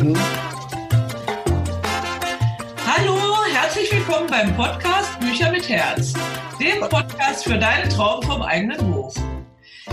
[0.00, 0.18] Leben.
[2.86, 3.18] Hallo,
[3.52, 6.14] herzlich willkommen beim Podcast Bücher mit Herz,
[6.58, 9.14] dem Podcast für deinen Traum vom eigenen Buch.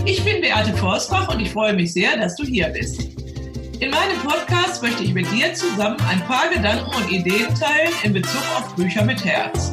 [0.04, 3.02] Ich bin Beate Forsbach und ich freue mich sehr, dass du hier bist.
[3.80, 8.12] In meinem Podcast möchte ich mit dir zusammen ein paar Gedanken und Ideen teilen in
[8.12, 9.72] Bezug auf Bücher mit Herz.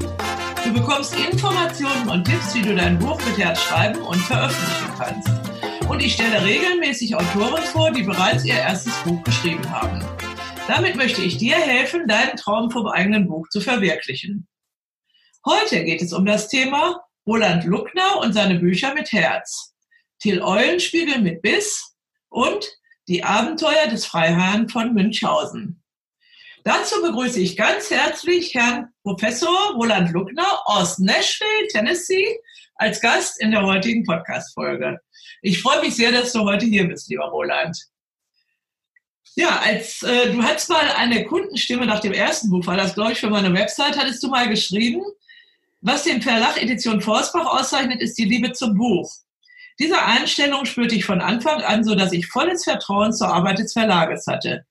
[0.64, 5.30] Du bekommst Informationen und Tipps, wie du dein Buch mit Herz schreiben und veröffentlichen kannst.
[5.88, 10.04] Und ich stelle regelmäßig Autoren vor, die bereits ihr erstes Buch geschrieben haben.
[10.68, 14.48] Damit möchte ich dir helfen, deinen Traum vom eigenen Buch zu verwirklichen.
[15.46, 19.76] Heute geht es um das Thema Roland Luckner und seine Bücher mit Herz,
[20.20, 21.96] Till Eulenspiegel mit Biss
[22.30, 22.68] und
[23.08, 25.84] die Abenteuer des Freiherrn von Münchhausen.
[26.64, 32.40] Dazu begrüße ich ganz herzlich Herrn Professor Roland Luckner aus Nashville, Tennessee,
[32.74, 35.00] als Gast in der heutigen Podcast-Folge.
[35.44, 37.78] Ich freue mich sehr, dass du heute hier bist, lieber Roland.
[39.36, 43.12] Ja, als äh, du hattest mal eine Kundenstimme nach dem ersten Buch, war das glaube
[43.12, 45.02] ich für meine Website, hattest du mal geschrieben,
[45.82, 49.12] was den Verlag Edition Forsbach auszeichnet, ist die Liebe zum Buch.
[49.78, 53.74] Diese Einstellung spürte ich von Anfang an, so dass ich volles Vertrauen zur Arbeit des
[53.74, 54.66] Verlages hatte.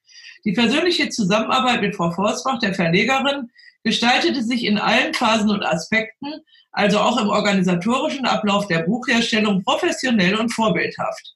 [0.46, 3.50] Die persönliche Zusammenarbeit mit Frau Forsbach, der Verlegerin,
[3.82, 6.32] gestaltete sich in allen Phasen und Aspekten,
[6.72, 11.34] also auch im organisatorischen Ablauf der Buchherstellung, professionell und vorbildhaft.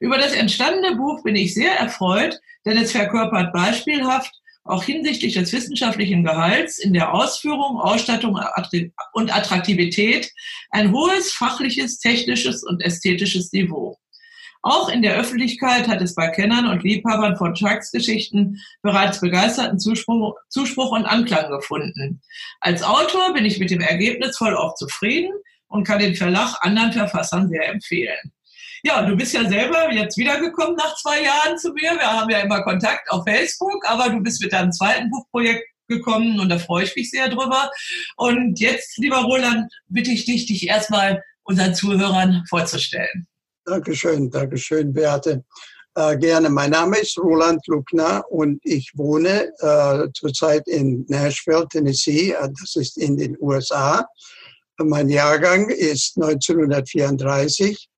[0.00, 4.32] Über das entstandene Buch bin ich sehr erfreut, denn es verkörpert beispielhaft
[4.64, 8.38] auch hinsichtlich des wissenschaftlichen Gehalts in der Ausführung, Ausstattung
[9.12, 10.30] und Attraktivität
[10.70, 13.98] ein hohes fachliches, technisches und ästhetisches Niveau.
[14.60, 19.78] Auch in der Öffentlichkeit hat es bei Kennern und Liebhabern von Sharks Geschichten bereits begeisterten
[19.78, 22.20] Zuspruch, Zuspruch und Anklang gefunden.
[22.60, 25.32] Als Autor bin ich mit dem Ergebnis voll auch zufrieden
[25.68, 28.32] und kann den Verlag anderen Verfassern sehr empfehlen.
[28.82, 31.92] Ja, du bist ja selber jetzt wiedergekommen nach zwei Jahren zu mir.
[31.92, 36.38] Wir haben ja immer Kontakt auf Facebook, aber du bist mit deinem zweiten Buchprojekt gekommen
[36.38, 37.70] und da freue ich mich sehr drüber.
[38.16, 43.26] Und jetzt, lieber Roland, bitte ich dich, dich erstmal unseren Zuhörern vorzustellen.
[43.64, 45.44] Dankeschön, Dankeschön, Beate.
[45.94, 46.48] Äh, gerne.
[46.48, 52.30] Mein Name ist Roland Luckner und ich wohne äh, zurzeit in Nashville, Tennessee.
[52.32, 54.06] Äh, das ist in den USA.
[54.78, 57.88] Mein Jahrgang ist 1934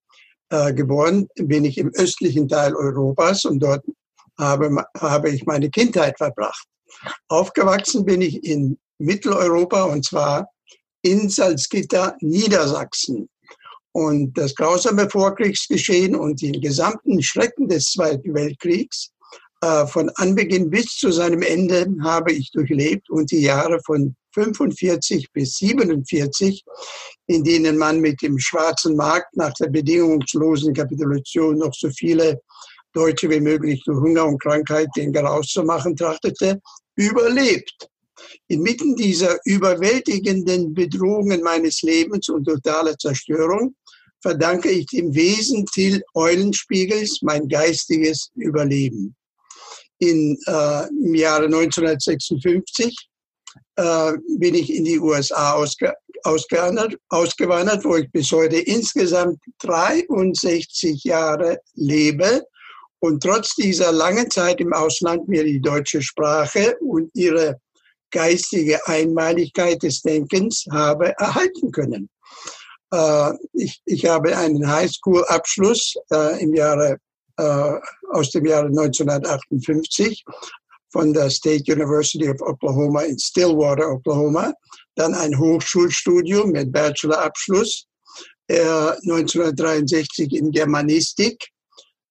[0.51, 3.85] äh, geboren bin ich im östlichen Teil Europas und dort
[4.39, 6.67] habe, habe ich meine Kindheit verbracht.
[7.29, 10.49] Aufgewachsen bin ich in Mitteleuropa und zwar
[11.03, 13.29] in Salzgitter, Niedersachsen.
[13.93, 19.11] Und das grausame Vorkriegsgeschehen und die gesamten Schrecken des Zweiten Weltkriegs
[19.63, 25.33] äh, von Anbeginn bis zu seinem Ende habe ich durchlebt und die Jahre von 45
[25.33, 26.65] bis 47,
[27.27, 32.41] in denen man mit dem schwarzen Markt nach der bedingungslosen Kapitulation noch so viele
[32.93, 36.61] Deutsche wie möglich durch Hunger und Krankheit den Garaus zu machen trachtete,
[36.97, 37.89] überlebt.
[38.49, 43.75] Inmitten dieser überwältigenden Bedrohungen meines Lebens und totaler Zerstörung
[44.21, 49.15] verdanke ich dem Wesen Till Eulenspiegels mein geistiges Überleben.
[49.99, 53.10] In, äh, Im Jahre 1956
[53.77, 61.05] äh, bin ich in die USA ausge, ausgewandert, ausgewandert, wo ich bis heute insgesamt 63
[61.05, 62.45] Jahre lebe
[63.01, 67.59] und trotz dieser langen Zeit im Ausland mir die deutsche Sprache und ihre
[68.11, 72.11] geistige Einmaligkeit des Denkens habe erhalten können.
[72.93, 76.99] Äh, ich, ich habe einen Highschool-Abschluss äh, im Jahre,
[77.37, 77.73] äh,
[78.11, 80.25] aus dem Jahre 1958
[80.91, 84.53] von der State University of Oklahoma in Stillwater, Oklahoma.
[84.97, 87.87] Dann ein Hochschulstudium mit Bachelorabschluss
[88.49, 91.49] äh, 1963 in Germanistik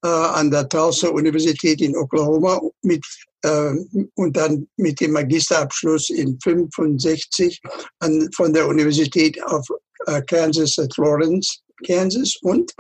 [0.04, 3.04] äh, an der Tulsa Universität in Oklahoma mit
[3.44, 3.74] äh,
[4.16, 7.62] und dann mit dem Magisterabschluss in 65
[8.00, 9.66] an, von der Universität of
[10.08, 12.74] äh, Kansas at Lawrence, Kansas und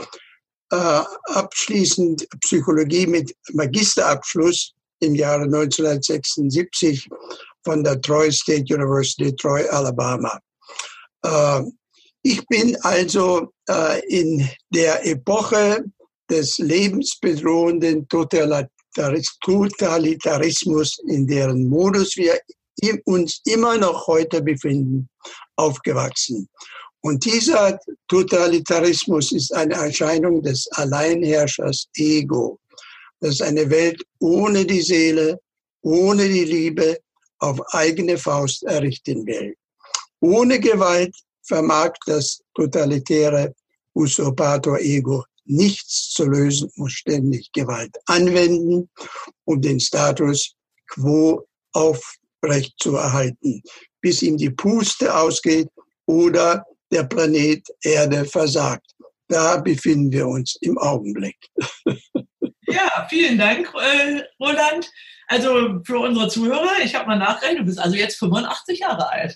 [0.72, 7.08] äh, abschließend Psychologie mit Magisterabschluss im Jahre 1976
[7.64, 10.40] von der Troy State University, Troy, Alabama.
[11.24, 11.62] Äh,
[12.24, 15.84] ich bin also äh, in der Epoche
[16.30, 22.38] des lebensbedrohenden Totalitarismus, in deren Modus wir
[23.06, 25.08] uns immer noch heute befinden,
[25.56, 26.50] aufgewachsen.
[27.02, 32.60] Und dieser Totalitarismus ist eine Erscheinung des Alleinherrschers Ego.
[33.20, 35.40] Das ist eine Welt ohne die Seele,
[35.82, 36.98] ohne die Liebe,
[37.40, 39.56] auf eigene Faust errichten will.
[40.20, 43.54] Ohne Gewalt vermag das totalitäre
[43.96, 48.90] Usurpator-Ego nichts zu lösen, muss ständig Gewalt anwenden,
[49.46, 50.54] um den Status
[50.88, 53.62] quo aufrecht zu erhalten,
[54.02, 55.70] bis ihm die Puste ausgeht
[56.06, 58.96] oder der Planet Erde versagt.
[59.30, 61.38] Da befinden wir uns im Augenblick.
[62.72, 64.92] Ja, vielen Dank, äh, Roland.
[65.28, 69.36] Also für unsere Zuhörer, ich habe mal nachgerechnet, du bist also jetzt 85 Jahre alt.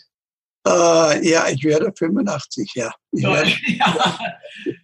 [0.67, 2.91] Äh, ja, ich werde 85, ja.
[3.11, 4.17] ja, ja.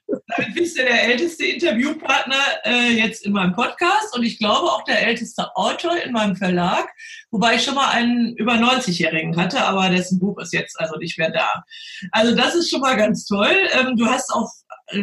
[0.07, 4.83] Damit bist du der älteste Interviewpartner äh, jetzt in meinem Podcast und ich glaube auch
[4.83, 6.89] der älteste Autor in meinem Verlag,
[7.31, 11.17] wobei ich schon mal einen über 90-Jährigen hatte, aber dessen Buch ist jetzt also nicht
[11.17, 11.63] mehr da.
[12.11, 13.55] Also das ist schon mal ganz toll.
[13.71, 14.51] Ähm, du hast auch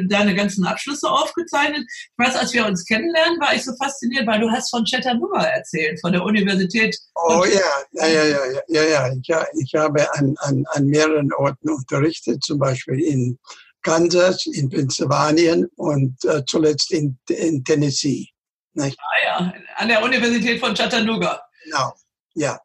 [0.09, 1.85] deine ganzen Abschlüsse aufgezeichnet.
[1.88, 5.43] Ich weiß, als wir uns kennenlernen, war ich so fasziniert, weil du hast von Chattanooga
[5.43, 6.97] erzählt, von der Universität.
[7.15, 9.12] Oh ja, ja, ja, ja, ja, ja.
[9.12, 13.38] Ich, ich habe an, an, an mehreren Orten unterrichtet, zum Beispiel in
[13.83, 18.29] Kansas, in Pennsylvania und äh, zuletzt in, in Tennessee.
[18.75, 18.99] Nicht?
[19.00, 21.41] Ah ja, an der Universität von Chattanooga.
[21.65, 21.94] Genau,
[22.35, 22.61] ja.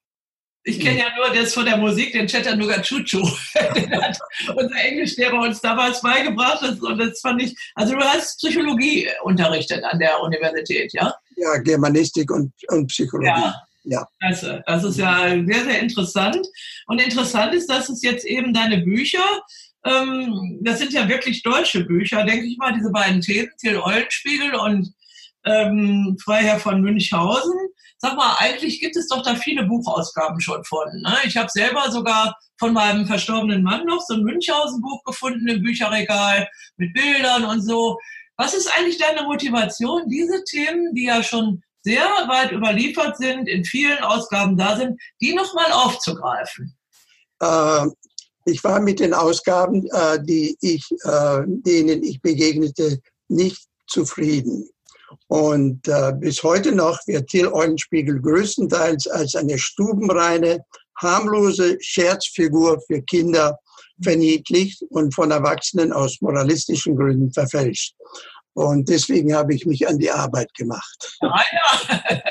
[0.64, 3.20] Ich kenne ja nur das von der Musik, den Chattanooga Chuchu.
[3.76, 4.18] den hat
[4.56, 6.62] unser Englischlehrer uns damals beigebracht.
[6.62, 11.14] Und das fand ich, also du hast Psychologie unterrichtet an der Universität, ja?
[11.36, 13.28] Ja, Germanistik und, und Psychologie.
[13.28, 13.56] Ja.
[13.84, 14.08] Ja.
[14.20, 14.64] Klasse.
[14.68, 16.46] Das ist ja sehr, sehr interessant.
[16.86, 19.24] Und interessant ist, dass es jetzt eben deine Bücher,
[19.84, 24.54] ähm, das sind ja wirklich deutsche Bücher, denke ich mal, diese beiden Thesen, Till Eulenspiegel
[24.54, 24.94] und
[25.46, 27.54] ähm, Freiherr von Münchhausen.
[28.04, 30.88] Sag mal, eigentlich gibt es doch da viele Buchausgaben schon von.
[31.02, 31.18] Ne?
[31.24, 36.50] Ich habe selber sogar von meinem verstorbenen Mann noch so ein Münchhausen-Buch gefunden im Bücherregal
[36.78, 38.00] mit Bildern und so.
[38.38, 43.64] Was ist eigentlich deine Motivation, diese Themen, die ja schon sehr weit überliefert sind, in
[43.66, 46.76] vielen Ausgaben da sind, die nochmal aufzugreifen?
[47.40, 47.86] Äh,
[48.46, 54.68] ich war mit den Ausgaben, äh, die ich, äh, denen ich begegnete, nicht zufrieden.
[55.28, 60.66] Und äh, bis heute noch wird Till Eulenspiegel größtenteils als eine stubenreine,
[60.98, 63.58] harmlose Scherzfigur für Kinder
[64.04, 67.96] verniedlicht und von Erwachsenen aus moralistischen Gründen verfälscht.
[68.54, 71.18] Und deswegen habe ich mich an die Arbeit gemacht.
[71.22, 72.02] Ah, ja.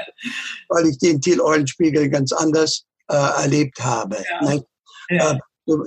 [0.69, 4.17] Weil ich den Till Eulenspiegel ganz anders äh, erlebt habe.
[4.43, 4.61] Ja.
[5.09, 5.33] Ja.
[5.33, 5.39] Äh,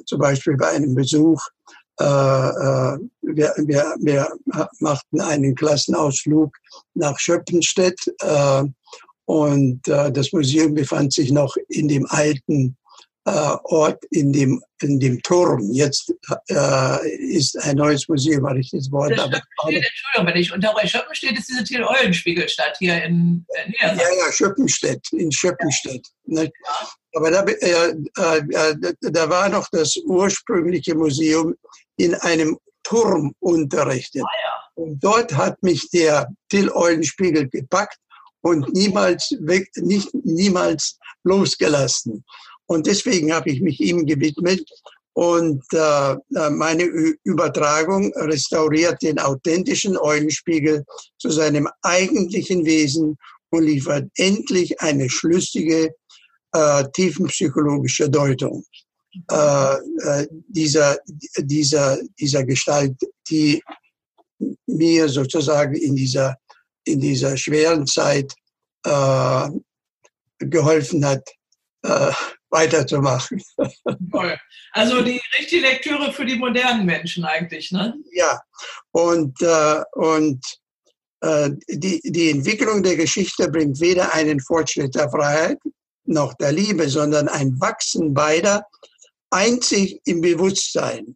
[0.05, 1.41] zum Beispiel bei einem Besuch
[1.99, 4.27] äh, äh, wir, wir, wir
[4.79, 6.55] machten einen Klassenausflug
[6.95, 8.63] nach Schöppenstedt äh,
[9.25, 12.75] und das Museum befand sich noch in dem alten
[13.23, 15.71] Ort, in dem, in dem Turm.
[15.71, 16.13] Jetzt
[17.29, 19.17] ist ein neues Museum errichtet worden.
[19.17, 23.99] Aber, Entschuldigung, wenn ich unterbreche, Schöppenstedt ist diese Thiel-Eulenspiegelstadt hier in Niedersachsen.
[23.99, 26.05] Ja, ja, Schöppenstedt, in Schöppenstedt.
[26.25, 26.47] Ja.
[27.15, 31.55] Aber da, äh, äh, da war noch das ursprüngliche Museum
[31.97, 34.23] in einem Turm unterrichtet.
[34.23, 34.53] Ah, ja.
[34.75, 37.97] Und dort hat mich der Till Eulenspiegel gepackt
[38.41, 42.23] und niemals weg, nicht, niemals losgelassen.
[42.65, 44.67] Und deswegen habe ich mich ihm gewidmet.
[45.15, 46.83] Und äh, äh meine
[47.23, 50.83] Übertragung restauriert den authentischen Eulenspiegel
[51.19, 53.17] zu seinem eigentlichen Wesen
[53.51, 55.93] und liefert endlich eine schlüssige
[56.53, 58.65] äh, tiefenpsychologische Deutung
[59.31, 60.97] äh, äh, dieser,
[61.37, 62.95] dieser, dieser Gestalt,
[63.29, 63.61] die
[64.65, 66.35] mir sozusagen in dieser,
[66.85, 68.33] in dieser schweren Zeit
[68.85, 69.49] äh,
[70.39, 71.27] geholfen hat,
[71.83, 72.11] äh,
[72.49, 73.41] weiterzumachen.
[74.75, 77.93] Also die richtige Lektüre für die modernen Menschen eigentlich, ne?
[78.11, 78.41] Ja,
[78.91, 80.43] und, äh, und
[81.69, 85.59] die, die Entwicklung der Geschichte bringt weder einen Fortschritt der Freiheit
[86.05, 88.65] noch der Liebe, sondern ein Wachsen beider
[89.33, 91.15] einzig im Bewusstsein.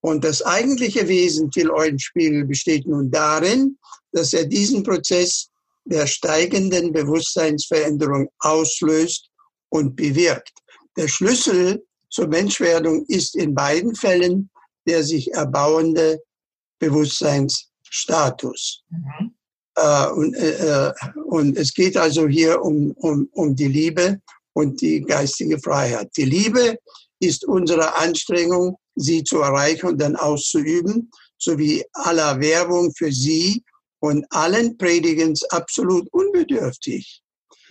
[0.00, 3.76] Und das eigentliche Wesen Till Eulenspiegel besteht nun darin,
[4.12, 5.48] dass er diesen Prozess
[5.84, 9.28] der steigenden Bewusstseinsveränderung auslöst
[9.68, 10.52] und bewirkt.
[10.96, 14.50] Der Schlüssel zur Menschwerdung ist in beiden Fällen
[14.86, 16.22] der sich erbauende
[16.78, 18.82] Bewusstseinsstatus.
[18.90, 19.34] Mhm.
[19.74, 20.92] Äh, und, äh, äh
[21.26, 24.20] und es geht also hier um, um, um die Liebe
[24.52, 26.10] und die geistige Freiheit.
[26.16, 26.78] Die Liebe
[27.20, 33.62] ist unsere Anstrengung, sie zu erreichen und dann auszuüben, sowie aller Werbung für sie
[34.00, 37.22] und allen Predigens absolut unbedürftig.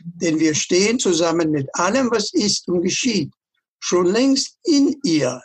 [0.04, 3.32] Denn wir stehen zusammen mit allem, was ist und geschieht,
[3.80, 5.42] schon längst in ihr.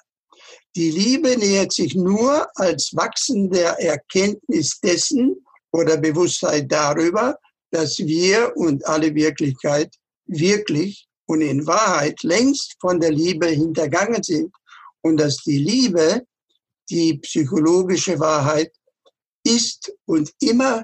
[0.76, 7.36] Die Liebe nähert sich nur als wachsende Erkenntnis dessen oder Bewusstheit darüber,
[7.70, 9.94] dass wir und alle Wirklichkeit
[10.26, 14.52] wirklich und in Wahrheit längst von der Liebe hintergangen sind
[15.00, 16.22] und dass die Liebe
[16.90, 18.72] die psychologische Wahrheit
[19.44, 20.82] ist und immer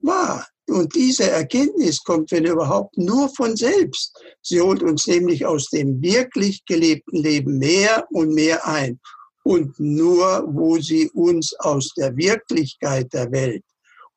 [0.00, 0.46] war.
[0.70, 4.18] und diese Erkenntnis kommt, wenn überhaupt, nur von selbst.
[4.40, 8.98] Sie holt uns nämlich aus dem wirklich gelebten Leben mehr und mehr ein.
[9.42, 13.62] Und nur, wo sie uns aus der Wirklichkeit der Welt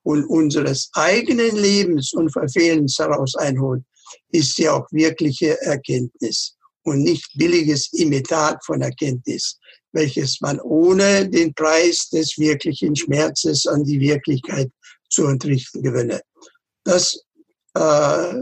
[0.03, 3.83] und unseres eigenen Lebens und Verfehlens heraus einholt,
[4.29, 9.59] ist sie auch wirkliche Erkenntnis und nicht billiges Imitat von Erkenntnis,
[9.91, 14.69] welches man ohne den Preis des wirklichen Schmerzes an die Wirklichkeit
[15.09, 16.21] zu entrichten gewinne.
[16.83, 17.19] Das,
[17.73, 18.33] äh,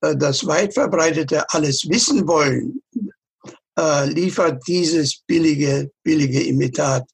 [0.00, 2.82] das weit verbreitete alles wissen wollen
[3.78, 7.04] äh, liefert dieses billige, billige Imitat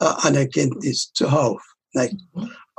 [0.00, 1.62] äh, an Erkenntnis zuhauf.
[1.92, 2.16] Nicht?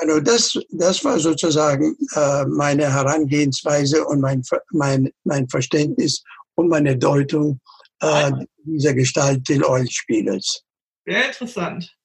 [0.01, 4.41] Also das, das war sozusagen äh, meine Herangehensweise und mein,
[4.71, 6.23] mein, mein Verständnis
[6.55, 7.59] und meine Deutung
[7.99, 8.31] äh,
[8.63, 10.63] dieser Gestalt des Eulenspiegels.
[11.05, 11.95] Sehr interessant.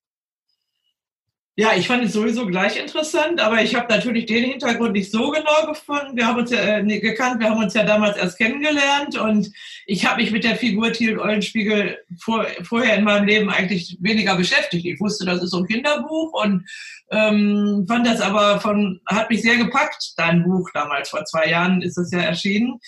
[1.59, 5.31] Ja, ich fand es sowieso gleich interessant, aber ich habe natürlich den Hintergrund nicht so
[5.31, 6.15] genau gefunden.
[6.15, 9.51] Wir haben uns ja äh, gekannt, wir haben uns ja damals erst kennengelernt und
[9.87, 14.37] ich habe mich mit der Figur Thiel Eulenspiegel vor, vorher in meinem Leben eigentlich weniger
[14.37, 14.85] beschäftigt.
[14.85, 16.69] Ich wusste, das ist so ein Kinderbuch und
[17.11, 21.81] ähm, fand das aber von, hat mich sehr gepackt, dein Buch damals, vor zwei Jahren
[21.81, 22.81] ist es ja erschienen.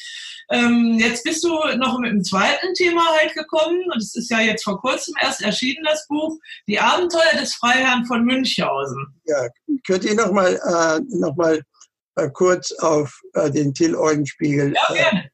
[0.50, 4.40] Ähm, jetzt bist du noch mit dem zweiten Thema halt gekommen und es ist ja
[4.40, 9.20] jetzt vor kurzem erst erschienen, das Buch, Die Abenteuer des Freiherrn von Münchhausen.
[9.24, 9.48] Ja,
[9.86, 11.60] könnt ihr nochmal äh, noch mal,
[12.16, 15.30] äh, kurz auf äh, den Till Eulenspiegel ja, äh, gerne.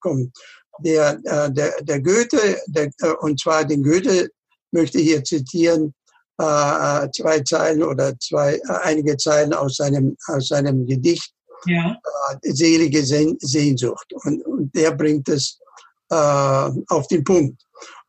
[0.00, 0.32] kommen.
[0.80, 4.30] Der, äh, der, der Goethe, der, äh, und zwar den Goethe
[4.72, 5.94] möchte ich hier zitieren,
[6.38, 11.32] äh, zwei Zeilen oder zwei, äh, einige Zeilen aus seinem, aus seinem Gedicht
[11.66, 11.96] ja.
[12.42, 14.12] äh, selige Sehnsucht.
[14.24, 15.58] Und, und der bringt es
[16.10, 17.62] äh, auf den Punkt.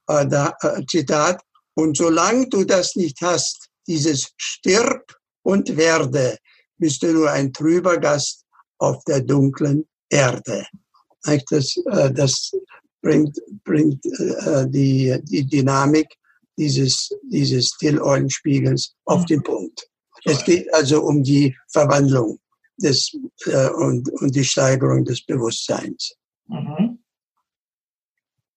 [0.08, 1.42] Äh, da, äh, Zitat,
[1.76, 6.38] und solange du das nicht hast, dieses stirb und werde,
[6.78, 8.44] bist du nur ein trüber Gast
[8.80, 10.66] auf der dunklen Erde.
[11.50, 12.52] Das, äh, das
[13.02, 16.08] bringt, bringt die, die Dynamik
[16.58, 19.26] dieses, dieses Still-Eulenspiegels auf mhm.
[19.28, 19.88] den Punkt.
[20.26, 22.40] Es geht also um die Verwandlung
[22.78, 26.16] des, äh, und, und die Steigerung des Bewusstseins.
[26.48, 27.00] Mhm.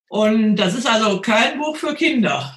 [0.09, 2.57] Und das ist also kein Buch für Kinder.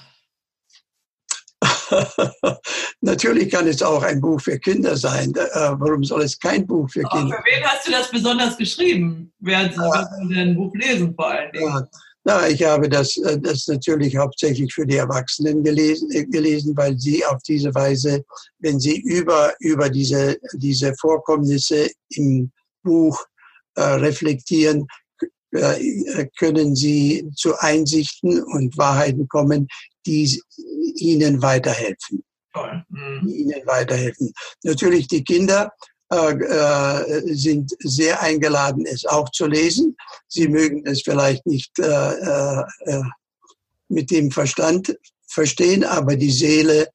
[3.02, 5.34] Natürlich kann es auch ein Buch für Kinder sein.
[5.36, 7.44] Äh, warum soll es kein Buch für Kinder sein?
[7.44, 9.34] Für wen hast du das besonders geschrieben?
[9.40, 11.68] Wer soll denn ein Buch lesen vor allen Dingen?
[11.68, 11.88] Ja.
[12.27, 17.00] Na, ich habe das, äh, das natürlich hauptsächlich für die Erwachsenen gelesen, äh, gelesen, weil
[17.00, 18.25] sie auf diese Weise,
[18.60, 22.51] wenn sie über, über diese, diese Vorkommnisse im
[22.84, 23.17] Buch
[23.75, 24.88] äh, reflektieren,
[25.51, 29.69] äh, können sie zu Einsichten und Wahrheiten kommen,
[30.05, 30.38] die
[30.96, 32.25] ihnen weiterhelfen.
[32.89, 33.22] Mhm.
[33.25, 34.34] Die ihnen weiterhelfen.
[34.63, 35.72] Natürlich die Kinder
[36.12, 39.98] äh, äh, sind sehr eingeladen, es auch zu lesen.
[40.28, 43.04] Sie mögen es vielleicht nicht äh, äh, äh
[43.90, 44.98] mit dem Verstand
[45.28, 46.90] verstehen, aber die Seele,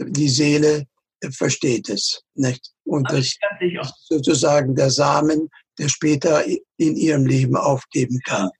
[0.00, 0.86] die Seele
[1.30, 2.22] versteht es.
[2.34, 2.72] Nicht?
[2.84, 8.50] Und das ist sozusagen der Samen, der später in ihrem Leben aufgeben kann.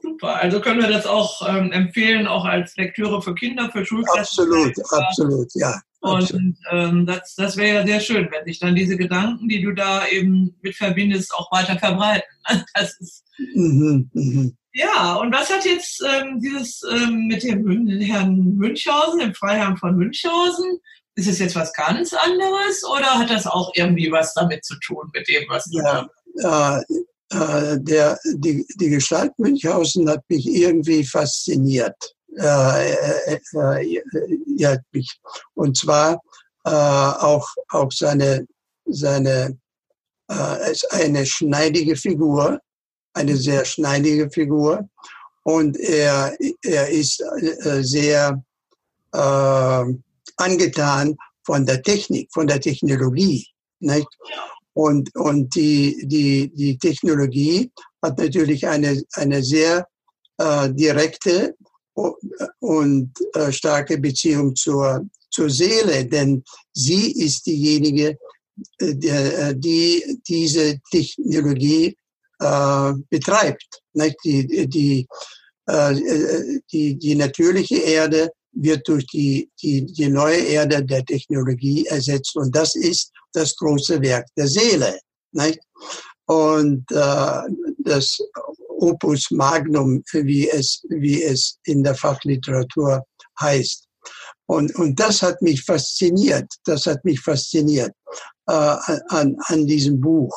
[0.00, 4.44] Super, also können wir das auch ähm, empfehlen, auch als Lektüre für Kinder, für Schulklassen?
[4.44, 5.80] Absolut, absolut, ja.
[6.00, 9.72] Und ähm, das, das wäre ja sehr schön, wenn sich dann diese Gedanken, die du
[9.72, 12.28] da eben mit verbindest, auch weiter verbreiten.
[12.74, 14.50] Das ist, mhm, mh.
[14.72, 19.96] Ja, und was hat jetzt ähm, dieses ähm, mit dem Herrn Münchhausen, dem Freiherrn von
[19.96, 20.78] Münchhausen,
[21.16, 25.10] ist es jetzt was ganz anderes oder hat das auch irgendwie was damit zu tun,
[25.12, 26.82] mit dem, was du ja, da...
[27.32, 31.94] Äh, der, die, die Gestalt Münchhausen hat mich irgendwie fasziniert
[32.38, 35.20] äh, äh, mich.
[35.54, 36.20] Und zwar
[36.64, 38.46] äh, auch, auch seine,
[38.86, 39.58] seine
[40.28, 42.60] äh, eine schneidige Figur,
[43.14, 44.88] eine sehr schneidige Figur.
[45.42, 48.42] Und er, er ist äh, sehr
[49.12, 49.84] äh,
[50.36, 53.46] angetan von der Technik, von der Technologie.
[53.80, 54.08] Nicht?
[54.74, 57.72] Und, und die, die, die Technologie
[58.02, 59.86] hat natürlich eine, eine sehr
[60.38, 61.56] äh, direkte
[61.94, 66.42] und äh, starke Beziehung zur, zur Seele, denn
[66.72, 68.18] sie ist diejenige,
[68.80, 71.96] äh, äh, die diese Technologie
[73.10, 73.82] betreibt.
[74.24, 75.06] Die, die,
[76.72, 82.56] die, die natürliche Erde wird durch die, die, die neue Erde der Technologie ersetzt und
[82.56, 84.98] das ist das große Werk der Seele.
[86.24, 88.18] Und das
[88.80, 93.04] Opus Magnum, wie es, wie es in der Fachliteratur
[93.40, 93.86] heißt.
[94.46, 96.50] Und, und das hat mich fasziniert.
[96.64, 97.92] Das hat mich fasziniert
[98.48, 100.34] äh, an, an diesem Buch.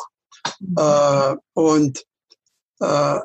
[0.78, 2.04] Äh, und
[2.82, 3.20] äh,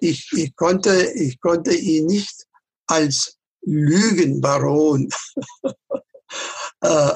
[0.00, 2.46] ich, ich, konnte, ich konnte ihn nicht
[2.86, 5.08] als Lügenbaron
[6.80, 7.10] äh,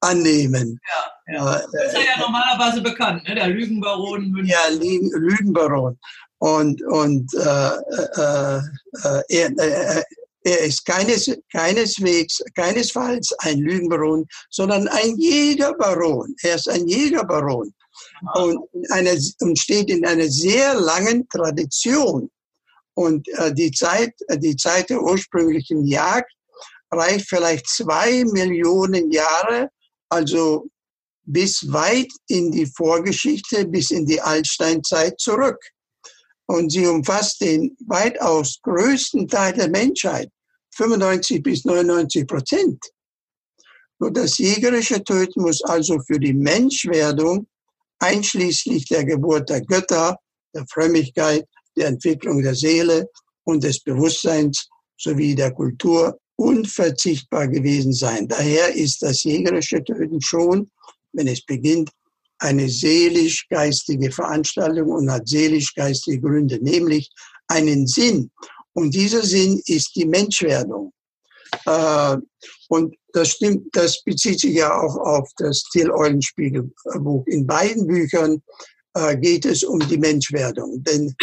[0.00, 0.80] annehmen.
[1.26, 1.56] Ja, ja.
[1.56, 3.34] Äh, das ist ja, ja normalerweise bekannt, ne?
[3.34, 4.30] der Lügenbaron.
[4.30, 4.48] München.
[4.48, 5.98] Ja, Lügenbaron.
[6.40, 7.76] Und, und äh,
[8.16, 8.60] äh,
[9.04, 10.04] äh er,
[10.42, 16.34] er ist keines, keineswegs, keinesfalls ein Lügenbaron, sondern ein Jägerbaron.
[16.42, 17.74] Er ist ein Jägerbaron
[18.34, 18.58] und,
[18.90, 22.30] eine, und steht in einer sehr langen Tradition.
[22.94, 26.32] Und äh, die, Zeit, die Zeit der ursprünglichen Jagd
[26.90, 29.68] reicht vielleicht zwei Millionen Jahre,
[30.08, 30.66] also
[31.24, 35.58] bis weit in die Vorgeschichte, bis in die Altsteinzeit zurück
[36.50, 40.28] und sie umfasst den weitaus größten Teil der Menschheit,
[40.74, 42.84] 95 bis 99 Prozent.
[44.00, 47.46] Nur das jägerische Töten muss also für die Menschwerdung
[48.00, 50.16] einschließlich der Geburt der Götter,
[50.52, 53.08] der Frömmigkeit, der Entwicklung der Seele
[53.44, 58.26] und des Bewusstseins sowie der Kultur unverzichtbar gewesen sein.
[58.26, 60.68] Daher ist das jägerische Töten schon,
[61.12, 61.90] wenn es beginnt,
[62.40, 67.10] eine seelisch-geistige Veranstaltung und hat seelisch-geistige Gründe, nämlich
[67.48, 68.30] einen Sinn.
[68.72, 70.92] Und dieser Sinn ist die Menschwerdung.
[71.66, 72.16] Äh,
[72.68, 76.70] und das stimmt, das bezieht sich ja auch auf das Till Eulenspiegel
[77.00, 77.26] Buch.
[77.26, 78.42] In beiden Büchern
[78.94, 80.82] äh, geht es um die Menschwerdung.
[80.84, 81.14] Denn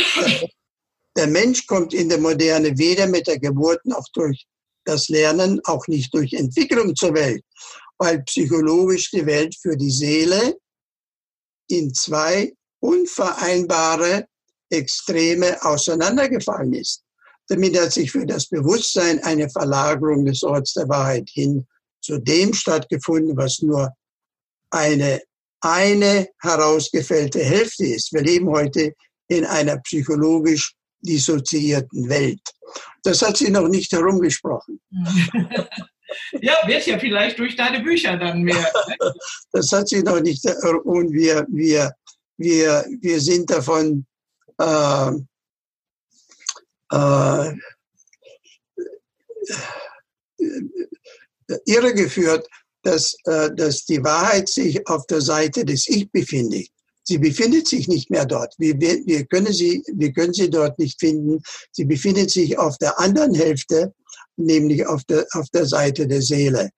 [1.15, 4.45] der Mensch kommt in der Moderne weder mit der Geburt noch durch
[4.83, 7.43] das Lernen, auch nicht durch Entwicklung zur Welt,
[7.97, 10.57] weil psychologisch die Welt für die Seele
[11.67, 14.27] in zwei unvereinbare
[14.69, 17.03] Extreme auseinandergefallen ist.
[17.47, 21.65] Damit hat sich für das Bewusstsein eine Verlagerung des Orts der Wahrheit hin
[22.01, 23.91] zu dem stattgefunden, was nur
[24.69, 25.21] eine,
[25.61, 28.11] eine herausgefällte Hälfte ist.
[28.13, 28.93] Wir leben heute
[29.29, 32.41] in einer psychologisch dissoziierten Welt.
[33.03, 34.81] Das hat sie noch nicht herumgesprochen.
[36.41, 38.55] Ja, wird ja vielleicht durch deine Bücher dann mehr.
[38.55, 39.13] Ne?
[39.51, 40.45] das hat sie noch nicht.
[40.83, 41.91] Und wir, wir,
[42.37, 44.05] wir, wir sind davon
[44.59, 45.11] äh,
[46.91, 47.53] äh,
[51.65, 52.47] irregeführt,
[52.83, 56.67] dass, äh, dass die Wahrheit sich auf der Seite des Ich befindet.
[57.03, 58.53] Sie befindet sich nicht mehr dort.
[58.57, 61.41] Wir, wir, wir, können sie, wir können sie dort nicht finden.
[61.71, 63.93] Sie befindet sich auf der anderen Hälfte
[64.37, 66.69] nämlich auf der, auf der Seite der Seele.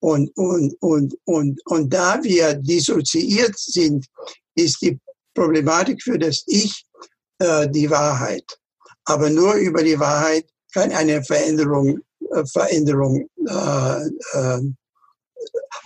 [0.00, 4.06] Und, und, und, und, und da wir dissoziiert sind,
[4.54, 4.98] ist die
[5.34, 6.86] Problematik für das Ich
[7.38, 8.44] äh, die Wahrheit.
[9.04, 12.00] Aber nur über die Wahrheit kann eine Veränderung,
[12.32, 14.60] äh, Veränderung äh, äh,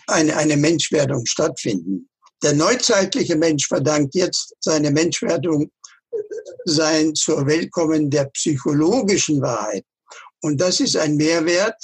[0.07, 2.09] eine, eine Menschwerdung stattfinden.
[2.43, 5.71] Der neuzeitliche Mensch verdankt jetzt seine Menschwerdung
[6.11, 6.17] äh,
[6.65, 9.85] sein zur Weltkommen der psychologischen Wahrheit.
[10.43, 11.77] Und das ist ein Mehrwert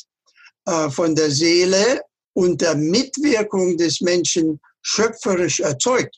[0.66, 6.16] äh, von der Seele und der Mitwirkung des Menschen schöpferisch erzeugt,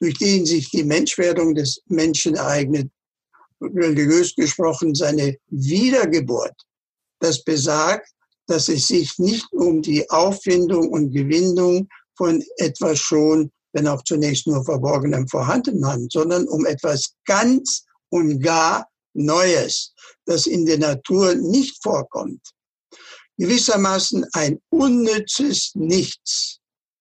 [0.00, 2.90] durch den sich die Menschwerdung des Menschen ereignet,
[3.60, 6.54] religiös gesprochen seine Wiedergeburt.
[7.20, 8.08] Das besagt,
[8.46, 14.46] dass es sich nicht um die Auffindung und Gewinnung von etwas schon, wenn auch zunächst
[14.46, 19.92] nur verborgenem vorhanden handelt, sondern um etwas ganz und gar Neues,
[20.24, 22.40] das in der Natur nicht vorkommt.
[23.38, 26.58] Gewissermaßen ein unnützes Nichts,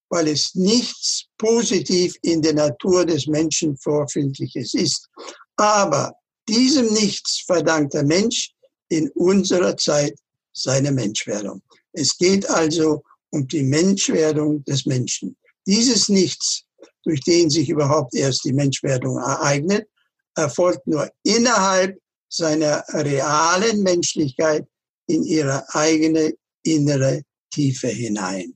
[0.09, 5.07] weil es nichts positiv in der Natur des Menschen vorfindliches ist.
[5.55, 6.13] Aber
[6.47, 8.51] diesem Nichts verdankt der Mensch
[8.89, 10.15] in unserer Zeit
[10.53, 11.61] seine Menschwerdung.
[11.93, 15.35] Es geht also um die Menschwerdung des Menschen.
[15.65, 16.63] Dieses Nichts,
[17.03, 19.87] durch den sich überhaupt erst die Menschwerdung ereignet,
[20.35, 21.97] erfolgt nur innerhalb
[22.29, 24.65] seiner realen Menschlichkeit
[25.07, 26.33] in ihre eigene
[26.63, 28.53] innere Tiefe hinein.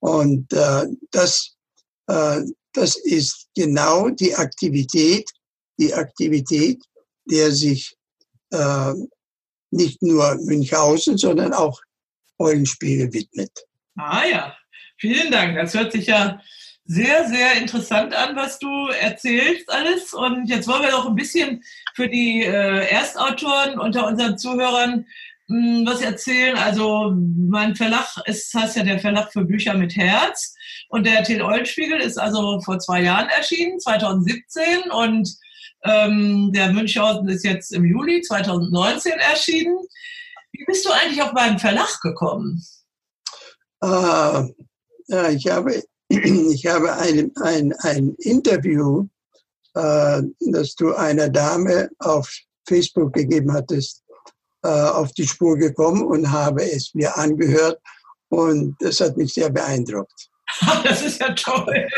[0.00, 1.54] Und äh, das,
[2.08, 2.40] äh,
[2.72, 5.28] das ist genau die Aktivität,
[5.78, 6.82] die Aktivität,
[7.24, 7.96] der sich
[8.50, 8.94] äh,
[9.70, 11.80] nicht nur Münchhausen, sondern auch
[12.38, 13.50] Eulenspiegel widmet.
[13.96, 14.56] Ah ja,
[14.98, 15.56] vielen Dank.
[15.56, 16.40] Das hört sich ja
[16.86, 20.12] sehr, sehr interessant an, was du erzählst alles.
[20.12, 21.62] Und jetzt wollen wir noch ein bisschen
[21.94, 25.06] für die äh, Erstautoren unter unseren Zuhörern
[25.48, 26.56] hm, was erzählen.
[26.58, 30.54] Also mein Verlag ist, heißt ja der Verlag für Bücher mit Herz.
[30.88, 34.90] Und der Till Eulenspiegel ist also vor zwei Jahren erschienen, 2017.
[34.90, 35.34] Und
[35.84, 39.76] ähm, der Münchhausen ist jetzt im Juli 2019 erschienen.
[40.52, 42.62] Wie bist du eigentlich auf meinen Verlag gekommen?
[43.82, 43.86] Äh,
[45.06, 49.06] ja, ich habe, ich habe ein, ein, ein Interview,
[49.74, 52.30] äh, das du einer Dame auf
[52.66, 54.02] Facebook gegeben hattest,
[54.62, 57.80] äh, auf die Spur gekommen und habe es mir angehört
[58.28, 60.30] und das hat mich sehr beeindruckt.
[60.84, 61.88] Das ist ja toll.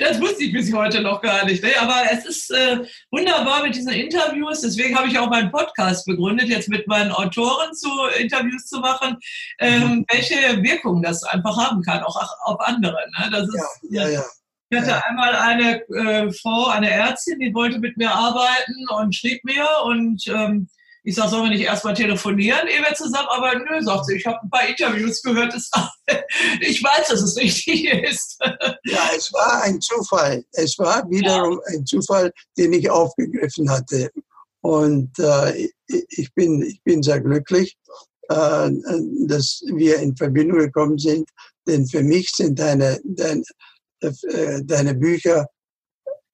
[0.00, 1.62] Das wusste ich bis heute noch gar nicht.
[1.62, 1.70] Ne?
[1.80, 2.78] Aber es ist äh,
[3.10, 4.62] wunderbar mit diesen Interviews.
[4.62, 9.16] Deswegen habe ich auch meinen Podcast begründet, jetzt mit meinen Autoren zu Interviews zu machen,
[9.58, 10.06] ähm, mhm.
[10.10, 12.96] welche Wirkung das einfach haben kann, auch auf andere.
[13.18, 13.30] Ne?
[13.30, 14.24] Das ist, ja, ja, ja.
[14.72, 19.44] Ich hatte einmal eine äh, Frau, eine Ärztin, die wollte mit mir arbeiten und schrieb
[19.44, 20.68] mir und ähm,
[21.10, 23.64] ich sage, sollen wir nicht erstmal telefonieren, ehe wir zusammenarbeiten?
[23.68, 25.68] Nö, sagt sie, ich habe ein paar Interviews gehört, das,
[26.60, 28.38] ich weiß, dass es richtig ist.
[28.84, 30.44] ja, es war ein Zufall.
[30.52, 31.78] Es war wiederum ja.
[31.78, 34.10] ein Zufall, den ich aufgegriffen hatte.
[34.62, 37.76] Und äh, ich, bin, ich bin sehr glücklich,
[38.28, 38.70] äh,
[39.26, 41.28] dass wir in Verbindung gekommen sind,
[41.66, 43.42] denn für mich sind deine, deine,
[44.00, 45.48] äh, deine Bücher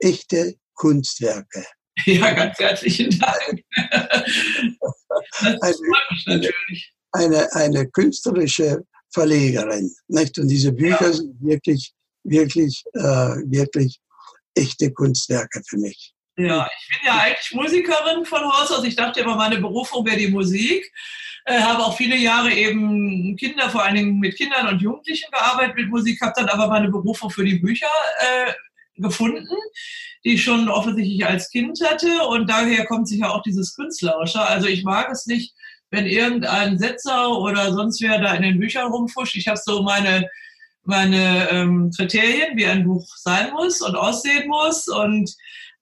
[0.01, 1.65] echte Kunstwerke.
[2.05, 3.65] Ja, ganz herzlichen Dank.
[5.41, 6.93] Das freut mich natürlich.
[7.13, 9.91] Eine, eine künstlerische Verlegerin.
[10.09, 10.39] Nicht?
[10.39, 11.13] Und diese Bücher ja.
[11.13, 13.99] sind wirklich, wirklich, äh, wirklich
[14.55, 16.13] echte Kunstwerke für mich.
[16.39, 18.85] Ja, ich bin ja eigentlich Musikerin von Haus aus.
[18.85, 20.93] Ich dachte immer, meine Berufung wäre die Musik.
[21.47, 25.77] Äh, habe auch viele Jahre eben Kinder, vor allen Dingen mit Kindern und Jugendlichen gearbeitet
[25.77, 27.87] mit Musik, habe dann aber meine Berufung für die Bücher
[28.19, 28.53] äh,
[28.97, 29.49] gefunden,
[30.25, 32.27] die ich schon offensichtlich als Kind hatte.
[32.29, 34.41] Und daher kommt sicher auch dieses Künstlerische.
[34.41, 35.55] Also ich mag es nicht,
[35.91, 39.37] wenn irgendein Setzer oder sonst wer da in den Büchern rumfuscht.
[39.37, 40.29] Ich habe so meine,
[40.83, 44.89] meine ähm, Kriterien, wie ein Buch sein muss und aussehen muss.
[44.89, 45.33] Und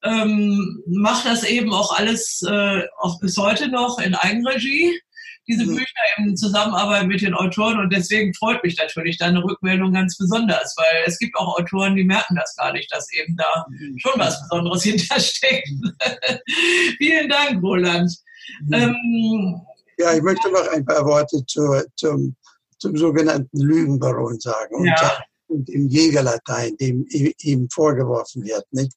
[0.03, 5.01] ähm, mache das eben auch alles, äh, auch bis heute noch in Eigenregie
[5.47, 5.77] diese mhm.
[5.77, 10.75] Bücher in Zusammenarbeit mit den Autoren und deswegen freut mich natürlich deine Rückmeldung ganz besonders,
[10.77, 13.99] weil es gibt auch Autoren, die merken das gar nicht, dass eben da mhm.
[13.99, 15.69] schon was Besonderes hintersteckt.
[16.99, 18.13] Vielen Dank, Roland.
[18.67, 18.75] Mhm.
[18.75, 19.61] Ähm,
[19.99, 22.35] ja, ich möchte noch ein paar Worte zu, zum,
[22.79, 24.75] zum sogenannten Lügenbaron sagen.
[24.75, 25.19] Und ja.
[25.49, 28.65] und im Jägerlatein, dem ihm vorgeworfen wird.
[28.73, 28.93] Nicht?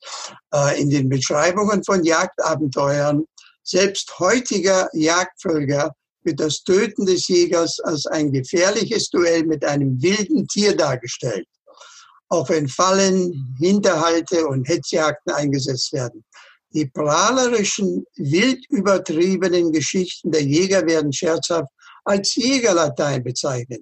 [0.53, 3.25] Äh, in den Beschreibungen von Jagdabenteuern,
[3.63, 5.93] selbst heutiger Jagdvölker
[6.27, 11.47] wird das Töten des Jägers als ein gefährliches Duell mit einem wilden Tier dargestellt,
[12.29, 16.23] auch wenn Fallen, Hinterhalte und Hetzjagden eingesetzt werden.
[16.73, 21.69] Die prahlerischen, wild übertriebenen Geschichten der Jäger werden scherzhaft
[22.03, 23.81] als Jägerlatein bezeichnet.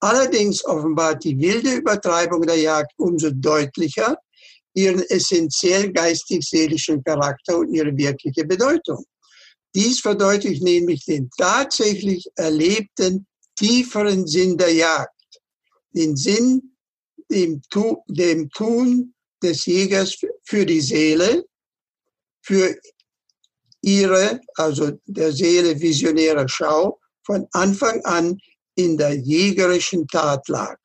[0.00, 4.16] Allerdings offenbart die wilde Übertreibung der Jagd umso deutlicher
[4.74, 9.04] ihren essentiell geistig-seelischen Charakter und ihre wirkliche Bedeutung.
[9.76, 15.12] Dies verdeutlicht nämlich den tatsächlich erlebten tieferen Sinn der Jagd,
[15.94, 16.74] den Sinn
[17.30, 17.60] dem,
[18.08, 21.44] dem Tun des Jägers für die Seele,
[22.40, 22.74] für
[23.82, 28.38] ihre, also der Seele visionäre Schau, von Anfang an
[28.76, 30.78] in der jägerischen Tat lag.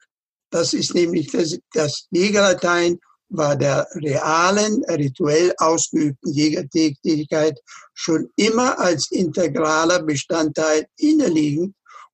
[0.50, 3.00] Das ist nämlich das, das Jägerlatein
[3.32, 7.60] war der realen, rituell ausgeübten Jägertätigkeit
[7.94, 11.74] schon immer als integraler Bestandteil inneliegend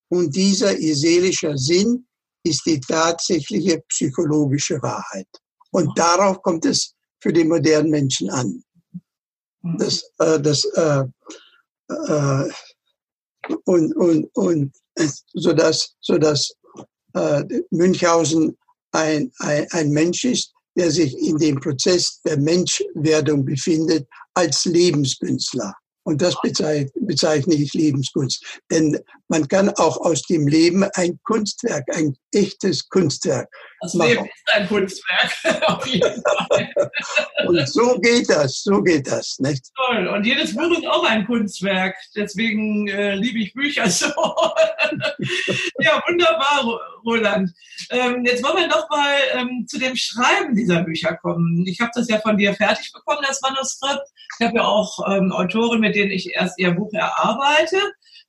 [0.09, 2.05] und dieser seelische Sinn
[2.43, 5.27] ist die tatsächliche psychologische Wahrheit.
[5.71, 8.63] Und darauf kommt es für die modernen Menschen an.
[9.77, 11.03] Das, äh, das, äh,
[11.89, 12.49] äh,
[13.65, 14.75] und, und, und
[15.33, 16.53] so dass, so dass
[17.13, 18.57] äh, Münchhausen
[18.91, 25.73] ein, ein, ein Mensch ist, der sich in dem Prozess der Menschwerdung befindet, als Lebenskünstler.
[26.03, 28.61] Und das bezeichne ich Lebenskunst.
[28.71, 33.49] Denn man kann auch aus dem Leben ein Kunstwerk, ein echtes Kunstwerk
[33.81, 33.93] das.
[33.93, 36.73] Leben ist ein Kunstwerk, auf jeden Fall.
[37.45, 39.37] Und so geht das, so geht das.
[39.39, 39.65] Nicht?
[39.75, 40.07] Toll.
[40.07, 41.95] Und jedes Buch ist auch ein Kunstwerk.
[42.15, 44.07] Deswegen äh, liebe ich Bücher so.
[45.79, 47.51] ja, wunderbar, Roland.
[47.89, 51.65] Ähm, jetzt wollen wir noch mal ähm, zu dem Schreiben dieser Bücher kommen.
[51.67, 54.07] Ich habe das ja von dir fertig bekommen, das Manuskript.
[54.39, 57.77] Ich habe ja auch ähm, Autoren, mit denen ich erst ihr Buch erarbeite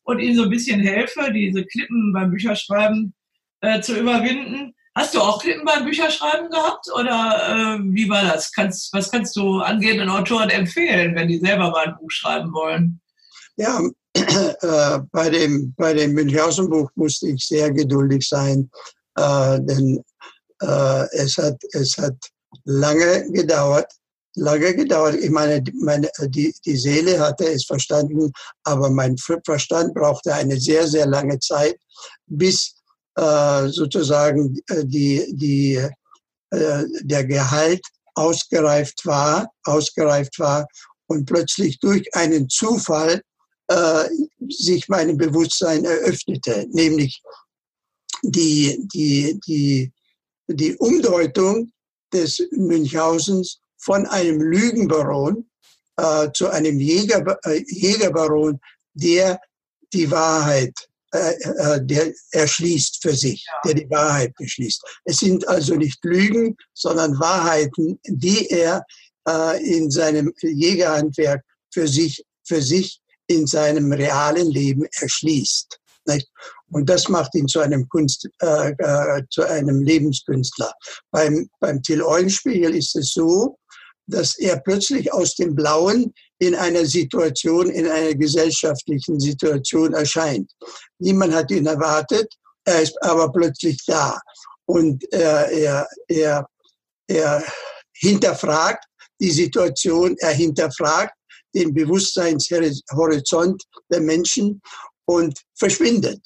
[0.05, 3.15] und ihnen so ein bisschen helfe, diese Klippen beim Bücherschreiben
[3.61, 4.75] äh, zu überwinden.
[4.99, 8.51] Hast du auch Klippen beim Bücherschreiben gehabt oder äh, wie war das?
[8.51, 13.01] Kannst, was kannst du angehenden Autoren empfehlen, wenn die selber mal ein Buch schreiben wollen?
[13.57, 13.81] Ja,
[14.15, 18.69] äh, bei dem, bei dem Münchhausen-Buch musste ich sehr geduldig sein,
[19.15, 20.03] äh, denn
[20.63, 22.17] äh, es, hat, es hat
[22.65, 23.93] lange gedauert,
[24.35, 25.15] lange gedauert.
[25.15, 28.33] Ich meine, meine, die, die Seele hatte es verstanden,
[28.65, 31.77] aber mein Verstand brauchte eine sehr, sehr lange Zeit,
[32.27, 32.78] bis
[33.69, 35.75] sozusagen äh, die, die,
[36.51, 40.67] äh, der Gehalt ausgereift war, ausgereift war
[41.07, 43.23] und plötzlich durch einen Zufall
[43.69, 44.05] äh,
[44.49, 47.23] sich mein Bewusstsein eröffnete, nämlich
[48.23, 49.93] die, die, die,
[50.49, 51.71] die Umdeutung
[52.13, 55.49] des Münchhausens von einem Lügenbaron
[55.97, 58.59] äh, zu einem Jäger, äh, Jägerbaron,
[58.95, 59.41] der
[59.93, 64.83] die Wahrheit äh, äh, der erschließt für sich, der die Wahrheit beschließt.
[65.05, 68.85] Es sind also nicht Lügen, sondern Wahrheiten, die er
[69.27, 71.43] äh, in seinem Jägerhandwerk
[71.73, 75.79] für sich, für sich in seinem realen Leben erschließt.
[76.07, 76.29] Nicht?
[76.71, 80.73] Und das macht ihn zu einem Kunst, äh, äh, zu einem Lebenskünstler.
[81.11, 83.59] Beim, beim Till Eulenspiegel ist es so,
[84.07, 90.51] dass er plötzlich aus dem Blauen in einer Situation, in einer gesellschaftlichen Situation erscheint.
[90.99, 92.33] Niemand hat ihn erwartet,
[92.65, 94.21] er ist aber plötzlich da.
[94.67, 96.47] Und er, er, er,
[97.09, 97.45] er
[97.95, 98.85] hinterfragt
[99.21, 101.15] die Situation, er hinterfragt
[101.55, 104.61] den Bewusstseinshorizont der Menschen
[105.07, 106.21] und verschwindet.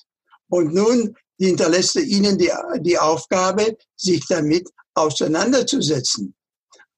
[0.48, 6.35] Und nun hinterlässt er ihnen die, die Aufgabe, sich damit auseinanderzusetzen.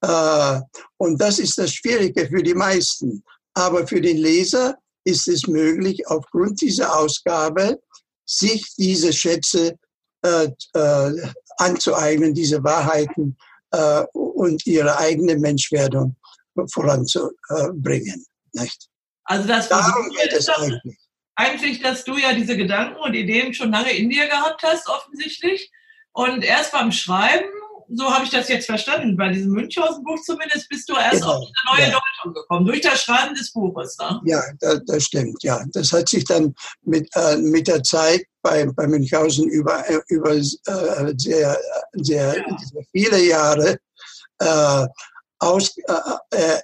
[0.05, 0.61] Äh,
[0.97, 3.23] und das ist das Schwierige für die meisten.
[3.53, 7.79] Aber für den Leser ist es möglich, aufgrund dieser Ausgabe
[8.25, 9.77] sich diese Schätze
[10.23, 13.37] äh, äh, anzueignen, diese Wahrheiten
[13.71, 16.15] äh, und ihre eigene Menschwerdung
[16.71, 18.25] voranzubringen.
[18.53, 18.87] Nicht?
[19.25, 20.97] Also das Darum geht es eigentlich.
[21.35, 25.71] Eigentlich, dass du ja diese Gedanken und Ideen schon lange in dir gehabt hast, offensichtlich.
[26.13, 27.49] Und erst beim Schreiben
[27.89, 31.37] so habe ich das jetzt verstanden, bei diesem Münchhausen-Buch zumindest, bist du erst genau.
[31.37, 31.99] auf diese neue ja.
[32.23, 33.97] Deutung gekommen, durch das Schreiben des Buches.
[33.97, 34.21] Ne?
[34.25, 35.63] Ja, das, das, stimmt, ja.
[35.73, 40.35] Das hat sich dann mit, äh, mit der Zeit bei, bei Münchhausen über, äh, über
[40.35, 40.43] äh,
[41.17, 41.57] sehr,
[41.93, 42.57] sehr, ja.
[42.91, 43.77] viele Jahre
[44.39, 44.87] äh,
[45.39, 46.61] aus, äh, äh,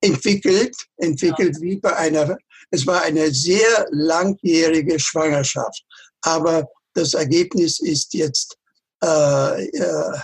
[0.00, 1.62] entwickelt, entwickelt ja.
[1.62, 2.36] wie bei einer,
[2.70, 5.84] es war eine sehr langjährige Schwangerschaft.
[6.22, 8.56] Aber das Ergebnis ist jetzt
[9.02, 10.18] äh, äh,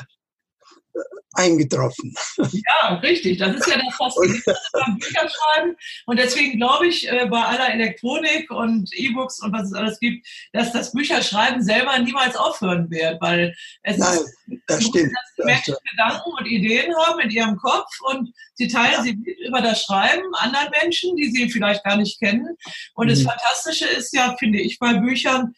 [1.36, 2.14] eingetroffen.
[2.36, 3.38] Ja, richtig.
[3.38, 5.76] Das ist ja das Faszinierende beim Bücherschreiben.
[6.06, 10.26] Und deswegen glaube ich, äh, bei aller Elektronik und E-Books und was es alles gibt,
[10.52, 15.12] dass das Bücherschreiben selber niemals aufhören wird, weil es Nein, ist, das stimmt.
[15.12, 19.02] dass Menschen Gedanken und Ideen haben in ihrem Kopf und sie teilen ja.
[19.02, 22.56] sie über das Schreiben anderen Menschen, die sie vielleicht gar nicht kennen.
[22.94, 23.10] Und mhm.
[23.10, 25.54] das Fantastische ist ja, finde ich, bei Büchern,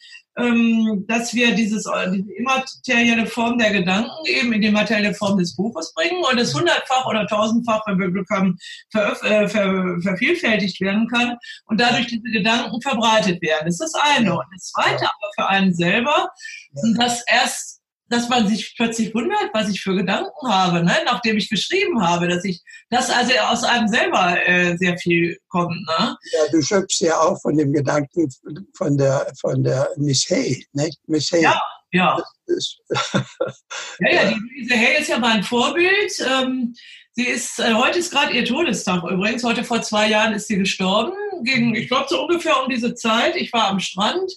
[1.06, 5.56] dass wir dieses, äh, diese immaterielle Form der Gedanken eben in die materielle Form des
[5.56, 8.56] Buches bringen und es hundertfach oder tausendfach, wenn wir Glück haben,
[8.90, 13.66] ver, äh, ver, vervielfältigt werden kann und dadurch diese Gedanken verbreitet werden.
[13.66, 14.32] Das ist das eine.
[14.32, 16.28] Und das zweite aber für einen selber,
[16.96, 17.77] dass erst
[18.08, 20.96] dass man sich plötzlich wundert, was ich für Gedanken habe, ne?
[21.04, 25.76] nachdem ich geschrieben habe, dass ich das also aus einem selber äh, sehr viel kommt.
[25.76, 26.16] Ne?
[26.32, 28.28] Ja, du schöpfst ja auch von dem Gedanken
[28.74, 30.98] von der von der Miss Hay, nicht?
[31.06, 31.42] Miss Hay.
[31.42, 31.60] Ja,
[31.92, 32.22] ja.
[34.00, 36.12] ja, ja, die Luise Hay ist ja mein Vorbild.
[36.26, 36.74] Ähm,
[37.12, 39.44] sie ist, äh, heute ist gerade ihr Todestag übrigens.
[39.44, 41.12] Heute vor zwei Jahren ist sie gestorben.
[41.44, 43.36] Gegen, ich glaube, so ungefähr um diese Zeit.
[43.36, 44.30] Ich war am Strand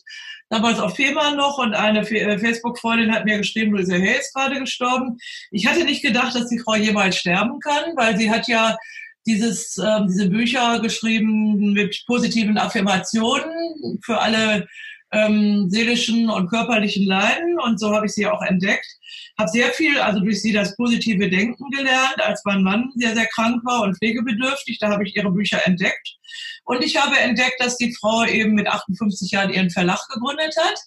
[0.52, 4.60] damals auf Fehmarn noch und eine äh, Facebook-Freundin hat mir geschrieben, Luise Hay ist gerade
[4.60, 5.18] gestorben.
[5.50, 8.78] Ich hatte nicht gedacht, dass die Frau jemals sterben kann, weil sie hat ja
[9.26, 14.68] dieses, äh, diese Bücher geschrieben mit positiven Affirmationen für alle
[15.14, 18.88] ähm, seelischen und körperlichen Leiden und so habe ich sie auch entdeckt.
[19.42, 23.26] Habe sehr viel, also durch sie das positive Denken gelernt, als mein Mann sehr, sehr
[23.26, 24.78] krank war und pflegebedürftig.
[24.80, 26.16] Da habe ich ihre Bücher entdeckt.
[26.66, 30.78] Und ich habe entdeckt, dass die Frau eben mit 58 Jahren ihren Verlag gegründet hat.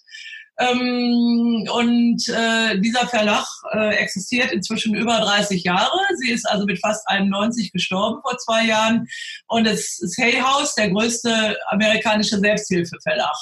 [0.57, 5.99] Ähm, und äh, dieser Verlag äh, existiert inzwischen über 30 Jahre.
[6.21, 9.05] Sie ist also mit fast 91 gestorben vor zwei Jahren.
[9.47, 13.35] Und es ist Hay House, der größte amerikanische Selbsthilfeverlag.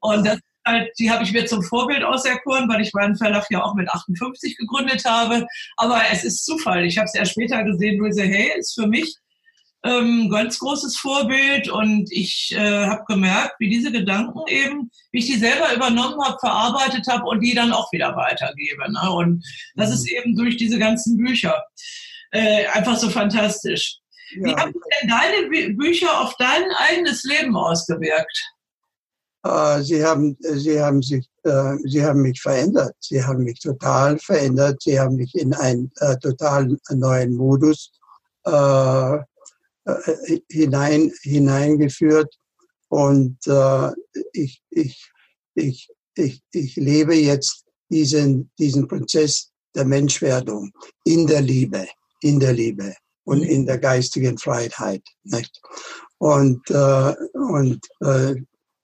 [0.00, 3.62] Und das halt, die habe ich mir zum Vorbild auserkoren, weil ich meinen Verlag ja
[3.62, 5.46] auch mit 58 gegründet habe.
[5.76, 6.84] Aber es ist Zufall.
[6.84, 9.16] Ich habe es erst später gesehen, Louise Hay ist für mich
[9.84, 15.26] ähm, ganz großes Vorbild und ich äh, habe gemerkt, wie diese Gedanken eben, wie ich
[15.26, 18.90] die selber übernommen habe, verarbeitet habe und die dann auch wieder weitergebe.
[18.90, 19.10] Ne?
[19.10, 19.44] Und
[19.76, 21.62] das ist eben durch diese ganzen Bücher
[22.32, 23.98] äh, einfach so fantastisch.
[24.36, 24.44] Ja.
[24.44, 28.52] Wie haben denn deine Bücher auf dein eigenes Leben ausgewirkt?
[29.44, 32.94] Äh, sie haben, sie haben sich, äh, sie haben mich verändert.
[33.00, 34.82] Sie haben mich total verändert.
[34.82, 37.92] Sie haben mich in einen äh, total neuen Modus
[38.44, 42.34] äh, äh, hinein, hineingeführt.
[42.88, 43.90] Und äh,
[44.32, 45.10] ich, ich,
[45.54, 50.72] ich, ich, ich lebe jetzt diesen, diesen Prozess der Menschwerdung
[51.04, 51.86] in der Liebe,
[52.22, 55.02] in der Liebe und in der geistigen Freiheit.
[55.22, 55.60] Nicht?
[56.18, 58.34] Und, äh, und äh,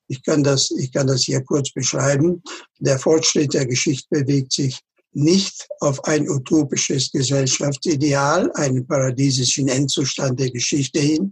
[0.09, 2.43] ich, kann das, ich kann das hier kurz beschreiben.
[2.79, 4.79] Der Fortschritt der Geschichte bewegt sich
[5.15, 11.31] nicht auf ein utopisches Gesellschaftsideal, einen paradiesischen Endzustand der Geschichte hin,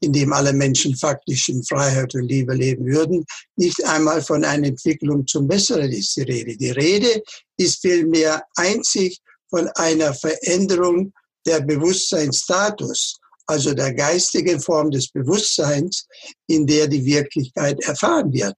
[0.00, 3.24] in dem alle Menschen faktisch in Freiheit und Liebe leben würden.
[3.56, 6.56] Nicht einmal von einer Entwicklung zum Besseren ist die Rede.
[6.56, 7.22] Die Rede
[7.56, 11.12] ist vielmehr einzig von einer Veränderung
[11.46, 13.19] der Bewusstseinsstatus,
[13.50, 16.06] also der geistigen Form des Bewusstseins,
[16.46, 18.54] in der die Wirklichkeit erfahren wird.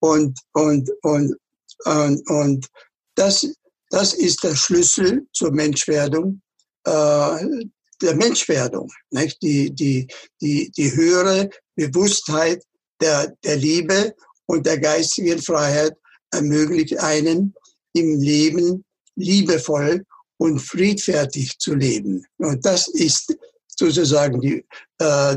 [0.00, 1.34] Und, und, und,
[1.84, 2.66] und, und
[3.14, 3.46] das
[3.94, 6.42] das ist der Schlüssel zur Menschwerdung,
[6.84, 7.36] äh,
[8.02, 8.90] der Menschwerdung.
[9.10, 9.40] Nicht?
[9.40, 10.08] Die, die,
[10.40, 12.64] die, die höhere Bewusstheit
[13.00, 14.12] der, der Liebe
[14.46, 15.92] und der geistigen Freiheit
[16.32, 17.54] ermöglicht einen
[17.92, 20.04] im Leben liebevoll
[20.38, 22.26] und friedfertig zu leben.
[22.38, 23.36] Und das ist
[23.78, 24.64] sozusagen die,
[24.98, 25.36] äh,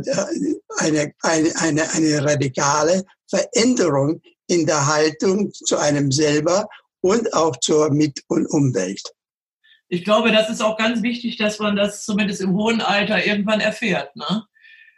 [0.78, 6.67] eine, eine, eine, eine radikale Veränderung in der Haltung zu einem selber
[7.02, 9.04] und auch zur Mit- und Umwelt.
[9.89, 13.62] Ich glaube, das ist auch ganz wichtig, dass man das zumindest im hohen Alter irgendwann
[13.62, 14.15] erfährt.
[14.15, 14.45] Ne?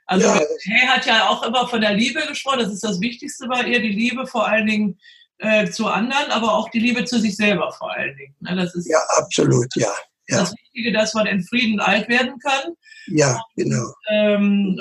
[0.05, 0.33] Also ja.
[0.33, 3.79] Hay hat ja auch immer von der Liebe gesprochen, das ist das Wichtigste bei ihr,
[3.79, 4.99] die Liebe vor allen Dingen
[5.37, 8.35] äh, zu anderen, aber auch die Liebe zu sich selber vor allen Dingen.
[8.39, 8.55] Ne?
[8.55, 9.93] Das ist ja, absolut, ja.
[10.27, 10.39] ja.
[10.39, 12.73] Das Wichtige, dass man in Frieden alt werden kann.
[13.07, 13.93] Ja, genau.
[14.09, 14.79] Ähm,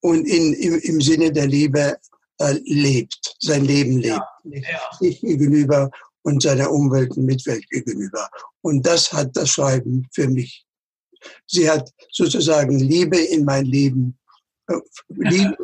[0.00, 1.98] und in, im, im Sinne der Liebe
[2.38, 4.22] äh, lebt, sein Leben lebt.
[4.44, 4.80] Ja, ja.
[4.98, 5.90] Sich gegenüber
[6.22, 8.28] und seiner Umwelt und Mitwelt gegenüber.
[8.62, 10.64] Und das hat das Schreiben für mich.
[11.46, 14.18] Sie hat sozusagen Liebe in mein Leben,
[14.68, 14.74] äh,
[15.08, 15.56] Liebe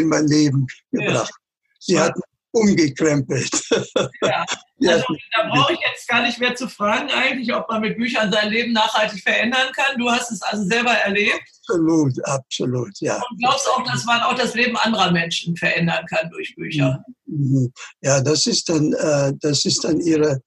[0.00, 1.34] in mein Leben gebracht.
[1.80, 2.14] Sie hat
[2.52, 3.50] umgekrempelt.
[4.80, 4.92] Ja.
[4.92, 8.30] Also, da brauche ich jetzt gar nicht mehr zu fragen eigentlich, ob man mit Büchern
[8.30, 9.98] sein Leben nachhaltig verändern kann.
[9.98, 11.42] Du hast es also selber erlebt.
[11.68, 13.16] Absolut, absolut, ja.
[13.16, 17.02] Und glaubst auch, dass man auch das Leben anderer Menschen verändern kann durch Bücher?
[17.26, 17.72] Mhm.
[18.02, 20.40] Ja, das ist dann, äh, das ist dann ihre,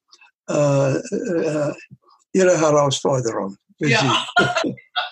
[0.50, 1.74] äh, äh,
[2.32, 3.58] ihre Herausforderung.
[3.90, 4.28] Ja.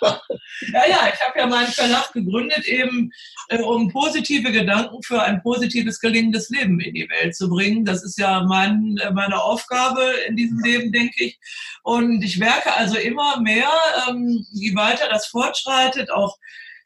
[0.01, 3.11] ja, ja, ich habe ja meinen Verlag gegründet, eben
[3.49, 7.85] äh, um positive Gedanken für ein positives, gelingendes Leben in die Welt zu bringen.
[7.85, 11.39] Das ist ja mein, äh, meine Aufgabe in diesem Leben, denke ich.
[11.83, 13.69] Und ich werke also immer mehr,
[14.07, 16.37] ähm, je weiter das fortschreitet, auch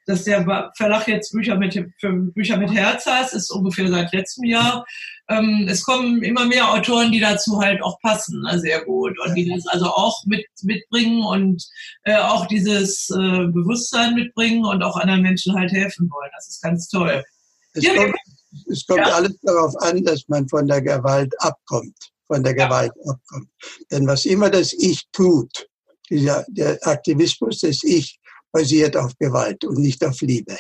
[0.06, 4.44] dass der Verlag jetzt Bücher mit, für Bücher mit Herz heißt, ist ungefähr seit letztem
[4.44, 4.86] Jahr.
[5.30, 9.18] Ähm, es kommen immer mehr Autoren, die dazu halt auch passen, ne, sehr gut.
[9.20, 11.66] Und die das also auch mit, mitbringen und
[12.04, 16.30] äh, auch dieses äh, Bewusstsein mitbringen und auch anderen Menschen halt helfen wollen.
[16.36, 17.24] Das ist ganz toll.
[17.74, 18.16] Es ja, kommt,
[18.70, 19.14] es kommt ja.
[19.14, 23.14] alles darauf an, dass man von der Gewalt abkommt, von der Gewalt ja.
[23.14, 23.50] abkommt.
[23.92, 25.68] Denn was immer das Ich tut,
[26.10, 28.20] dieser, der Aktivismus des Ich,
[28.52, 30.58] basiert auf Gewalt und nicht auf Liebe.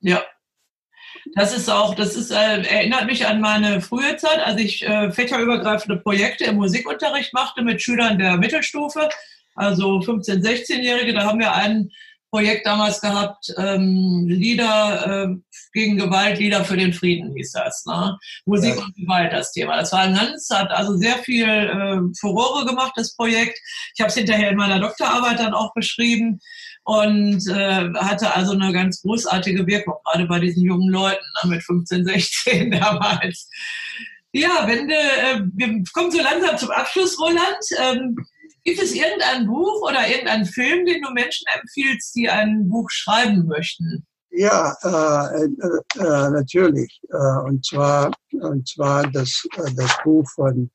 [0.00, 0.22] Ja.
[1.34, 5.10] Das ist auch, das ist, äh, erinnert mich an meine frühe Zeit, als ich äh,
[5.12, 9.08] fächerübergreifende Projekte im Musikunterricht machte mit Schülern der Mittelstufe,
[9.54, 11.12] also 15-, 16-Jährige.
[11.12, 11.90] Da haben wir ein
[12.30, 15.36] Projekt damals gehabt, ähm, Lieder äh,
[15.72, 17.84] gegen Gewalt, Lieder für den Frieden hieß das.
[17.86, 18.16] Ne?
[18.46, 18.82] Musik ja.
[18.82, 19.76] und Gewalt das Thema.
[19.76, 23.58] Das war ein ganz, hat also sehr viel äh, Furore gemacht, das Projekt.
[23.94, 26.40] Ich habe es hinterher in meiner Doktorarbeit dann auch beschrieben
[26.84, 31.62] und äh, hatte also eine ganz großartige Wirkung, gerade bei diesen jungen Leuten ne, mit
[31.62, 33.48] 15, 16 damals.
[34.32, 37.64] Ja, wenn äh, wir kommen so langsam zum Abschluss, Roland.
[37.78, 38.16] Ähm,
[38.64, 43.46] gibt es irgendein Buch oder irgendeinen Film, den du Menschen empfiehlst, die ein Buch schreiben
[43.46, 44.06] möchten?
[44.30, 47.00] Ja, äh, äh, äh natürlich.
[47.10, 50.70] Äh, und zwar, und zwar das, äh, das Buch von,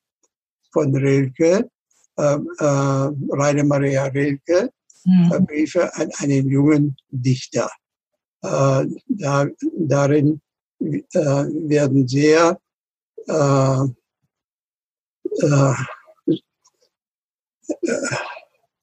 [0.71, 1.69] von Rilke,
[2.17, 4.71] äh, Rainer Maria Rilke,
[5.06, 5.45] mhm.
[5.45, 7.69] Briefe an einen jungen Dichter.
[8.41, 9.45] Äh, da,
[9.78, 10.41] darin
[10.80, 12.60] äh, werden sehr
[13.28, 13.86] äh,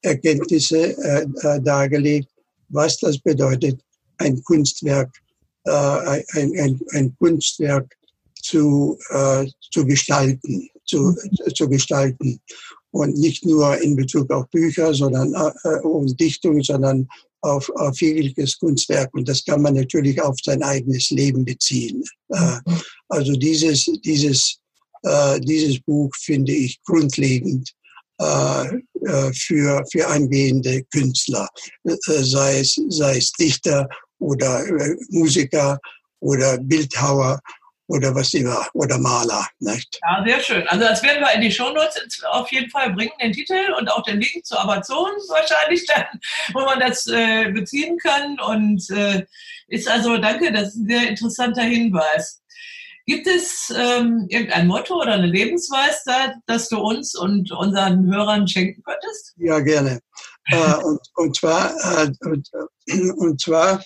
[0.02, 2.28] Erkenntnisse äh, dargelegt,
[2.68, 3.80] was das bedeutet,
[4.18, 5.10] ein Kunstwerk,
[5.64, 6.24] ein,
[6.58, 7.94] ein, ein Kunstwerk
[8.40, 8.98] zu,
[9.70, 11.14] zu gestalten, zu,
[11.54, 12.40] zu gestalten
[12.92, 17.08] und nicht nur in Bezug auf Bücher, sondern äh, und Dichtung, sondern
[17.40, 19.12] auf, auf jegliches Kunstwerk.
[19.14, 22.04] Und das kann man natürlich auf sein eigenes Leben beziehen.
[22.28, 22.58] Äh,
[23.08, 24.58] also dieses, dieses,
[25.02, 27.81] äh, dieses Buch finde ich grundlegend äh, äh
[29.32, 31.48] für, für angehende Künstler,
[31.84, 35.78] äh, sei, es, sei es Dichter oder äh, Musiker
[36.20, 37.40] oder Bildhauer
[37.88, 39.46] oder was immer, oder Maler.
[39.58, 39.98] Nicht?
[40.02, 40.66] Ja, sehr schön.
[40.68, 44.02] Also das werden wir in die Shownotes auf jeden Fall bringen, den Titel und auch
[44.04, 46.06] den Link zu Amazon wahrscheinlich dann,
[46.54, 48.38] wo man das äh, beziehen kann.
[48.40, 49.26] Und äh,
[49.68, 52.41] ist also, danke, das ist ein sehr interessanter Hinweis.
[53.06, 58.82] Gibt es ähm, irgendein Motto oder eine Lebensweisheit, das du uns und unseren Hörern schenken
[58.82, 59.34] könntest?
[59.36, 60.00] Ja, gerne.
[60.46, 62.48] äh, und, und zwar, äh, und,
[63.16, 63.82] und zwar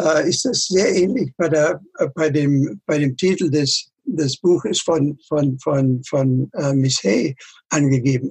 [0.00, 4.36] äh, ist das sehr ähnlich bei, der, äh, bei, dem, bei dem Titel des, des
[4.38, 7.34] Buches von, von, von, von äh, Miss Hay
[7.70, 8.30] angegeben.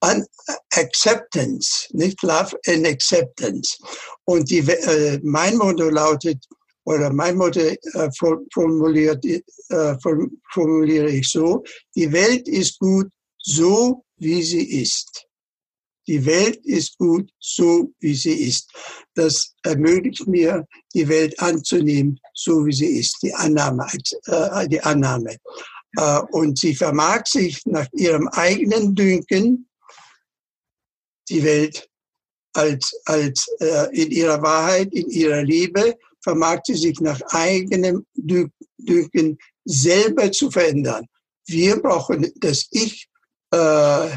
[0.00, 0.24] An
[0.74, 3.76] Acceptance, nicht Love and Acceptance.
[4.24, 6.44] Und die, äh, mein Motto lautet,
[6.84, 8.10] oder mein Motto äh,
[8.52, 9.96] formuliert, äh,
[10.52, 11.62] formuliere ich so,
[11.94, 15.26] die Welt ist gut so, wie sie ist.
[16.08, 18.70] Die Welt ist gut so, wie sie ist.
[19.14, 23.18] Das ermöglicht mir, die Welt anzunehmen, so wie sie ist.
[23.22, 23.86] Die Annahme,
[24.26, 25.36] äh, die Annahme.
[25.96, 29.68] Äh, und sie vermag sich nach ihrem eigenen Dünken
[31.28, 31.88] die Welt
[32.54, 39.38] als, als äh, in ihrer Wahrheit, in ihrer Liebe, vermag sie sich nach eigenem Dünken
[39.64, 41.06] selber zu verändern.
[41.46, 43.08] Wir brauchen das Ich,
[43.50, 44.10] äh,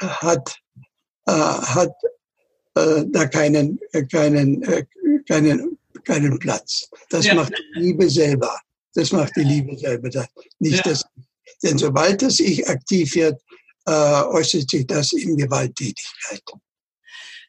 [0.00, 0.56] hat,
[1.26, 1.94] äh, hat
[2.74, 4.84] äh, da keinen, äh, keinen, äh,
[5.26, 6.88] keinen, keinen Platz.
[7.10, 7.34] Das ja.
[7.34, 8.58] macht die Liebe selber.
[8.94, 10.10] Das macht die Liebe selber.
[10.58, 10.92] Nicht ja.
[10.92, 11.04] das,
[11.62, 13.40] denn sobald das Ich aktiv wird,
[13.86, 16.42] äh, äußert sich das in Gewalttätigkeit.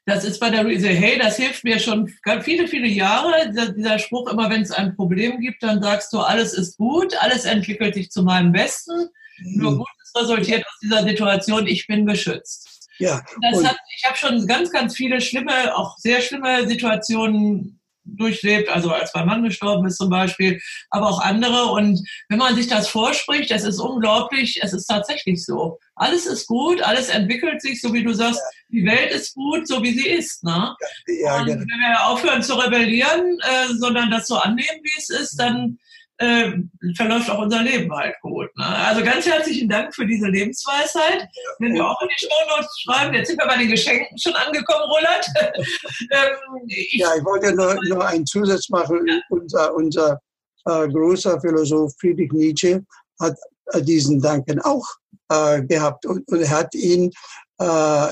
[0.05, 3.53] Das ist bei der Luise Hey, das hilft mir schon viele, viele Jahre.
[3.75, 7.45] Dieser Spruch, immer wenn es ein Problem gibt, dann sagst du, alles ist gut, alles
[7.45, 9.09] entwickelt sich zu meinem Besten.
[9.39, 9.61] Mhm.
[9.61, 12.89] Nur Gutes resultiert aus dieser Situation, ich bin geschützt.
[12.99, 13.21] Ja.
[13.41, 18.91] Das hat, ich habe schon ganz, ganz viele schlimme, auch sehr schlimme Situationen durchlebt, also
[18.91, 21.65] als mein Mann gestorben ist zum Beispiel, aber auch andere.
[21.65, 25.79] Und wenn man sich das vorspricht, das ist unglaublich, es ist tatsächlich so.
[25.95, 29.83] Alles ist gut, alles entwickelt sich, so wie du sagst, die Welt ist gut, so
[29.83, 30.43] wie sie ist.
[30.43, 30.75] Ne?
[31.07, 31.59] Ja, und genau.
[31.59, 35.77] wenn wir aufhören zu rebellieren, äh, sondern das so annehmen, wie es ist, dann
[36.17, 36.51] äh,
[36.95, 38.49] verläuft auch unser Leben halt gut.
[38.55, 38.65] Ne?
[38.65, 41.27] Also ganz herzlichen Dank für diese Lebensweisheit.
[41.59, 44.83] Wenn wir auch in die Shownotes schreiben, jetzt sind wir bei den Geschenken schon angekommen,
[44.83, 45.25] Roland.
[46.11, 49.05] ähm, ich, ja, ich wollte nur, nur einen Zusatz machen.
[49.07, 49.19] Ja.
[49.29, 50.21] Unser, unser
[50.65, 52.83] äh, großer Philosoph Friedrich Nietzsche
[53.19, 53.35] hat
[53.67, 54.85] äh, diesen Danken auch
[55.29, 57.11] äh, gehabt und, und hat ihn
[57.59, 58.07] äh,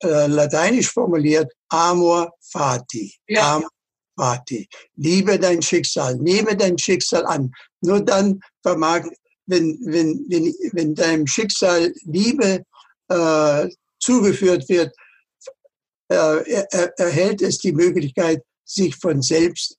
[0.00, 3.14] lateinisch formuliert, amor fati.
[3.28, 3.56] Ja.
[3.56, 3.68] Amor
[4.16, 4.68] Party.
[4.96, 7.52] Liebe dein Schicksal, nehme dein Schicksal an.
[7.82, 9.04] Nur dann vermag,
[9.46, 12.62] wenn, wenn, wenn, wenn deinem Schicksal Liebe
[13.08, 13.68] äh,
[14.00, 14.94] zugeführt wird,
[16.08, 16.14] äh,
[16.50, 19.78] er, erhält es die Möglichkeit, sich von selbst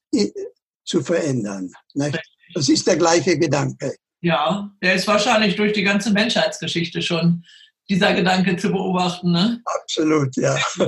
[0.84, 1.70] zu verändern.
[1.94, 2.18] Nicht?
[2.54, 3.94] Das ist der gleiche Gedanke.
[4.20, 7.44] Ja, der ist wahrscheinlich durch die ganze Menschheitsgeschichte schon
[7.88, 9.32] dieser Gedanke zu beobachten.
[9.32, 9.62] Ne?
[9.64, 10.56] Absolut, ja.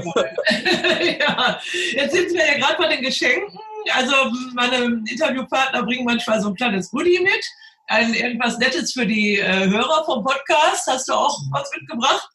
[1.18, 1.61] ja.
[1.92, 3.59] Jetzt sind wir ja gerade bei den Geschenken.
[3.92, 4.14] Also
[4.55, 7.44] meine Interviewpartner bringen manchmal so ein kleines Goodie mit.
[7.88, 10.86] Ein, irgendwas Nettes für die äh, Hörer vom Podcast.
[10.86, 12.28] Hast du auch was mitgebracht?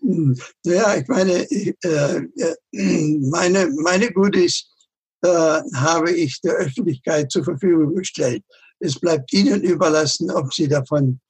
[0.00, 4.66] Hm, ja, ich meine, ich, äh, äh, meine, meine Goodies
[5.22, 8.44] äh, habe ich der Öffentlichkeit zur Verfügung gestellt.
[8.80, 11.20] Es bleibt Ihnen überlassen, ob Sie davon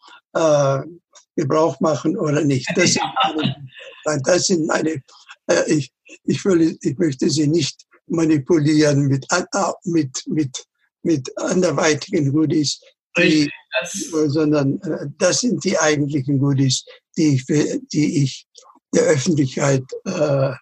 [1.38, 2.68] Gebrauch machen oder nicht.
[2.74, 3.04] Das sind
[4.04, 5.02] meine, das sind meine
[5.48, 5.92] äh, ich,
[6.24, 9.26] ich, will, ich möchte sie nicht manipulieren mit,
[9.84, 10.64] mit, mit,
[11.02, 12.80] mit anderweitigen Goodies,
[13.16, 13.50] die,
[14.26, 16.84] sondern äh, das sind die eigentlichen Goodies,
[17.16, 17.46] die ich,
[17.92, 18.46] die ich
[18.94, 20.52] der Öffentlichkeit äh,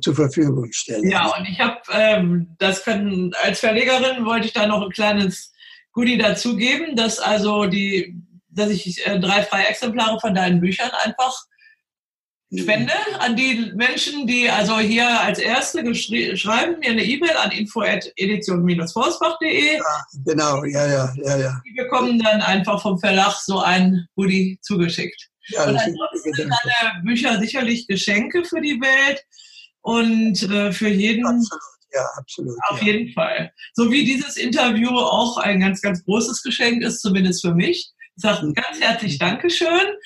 [0.00, 1.10] zur Verfügung stelle.
[1.10, 5.52] Ja, und ich habe ähm, das können als Verlegerin wollte ich da noch ein kleines
[5.92, 8.16] Goodie dazugeben, dass also die
[8.54, 11.34] dass ich äh, drei freie Exemplare von deinen Büchern einfach
[12.50, 12.58] mhm.
[12.58, 19.76] spende an die Menschen, die also hier als Erste schreiben mir eine E-Mail an info.edition-forsbach.de.
[19.76, 19.82] Ja,
[20.24, 21.60] genau, ja, ja, ja, ja.
[21.66, 25.28] Die bekommen dann einfach vom Verlag so ein Hoodie zugeschickt.
[25.48, 29.22] Ja, und ansonsten sind deine Bücher sicherlich Geschenke für die Welt
[29.82, 31.26] und äh, für jeden.
[31.26, 31.60] Absolut.
[31.92, 32.56] Ja, absolut.
[32.68, 32.92] Auf ja.
[32.92, 33.52] jeden Fall.
[33.74, 37.93] So wie dieses Interview auch ein ganz, ganz großes Geschenk ist, zumindest für mich.
[38.16, 39.96] Sage ganz herzlich Dankeschön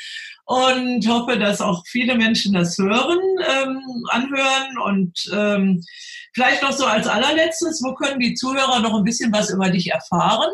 [0.47, 5.85] und hoffe, dass auch viele Menschen das hören, ähm, anhören und ähm,
[6.33, 9.91] vielleicht noch so als allerletztes, wo können die Zuhörer noch ein bisschen was über dich
[9.91, 10.51] erfahren?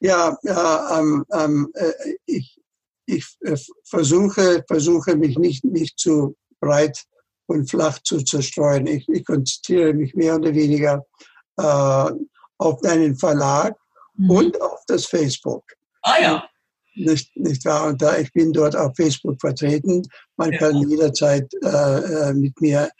[0.00, 1.92] Ja, ja ähm, ähm äh,
[2.26, 2.60] ich,
[3.06, 7.04] ich äh, versuche, versuche mich nicht, nicht zu breit
[7.46, 8.88] und flach zu zerstreuen.
[8.88, 11.06] Ich, ich konzentriere mich mehr oder weniger
[11.56, 12.10] äh,
[12.58, 13.76] auf deinen Verlag
[14.14, 14.30] mhm.
[14.30, 15.64] und auf das Facebook.
[16.02, 16.48] Ah ja.
[16.94, 17.88] Nicht, nicht wahr?
[17.88, 20.02] Und da ich bin dort auf Facebook vertreten.
[20.36, 20.58] Man ja.
[20.58, 22.90] kann jederzeit äh, äh mit mir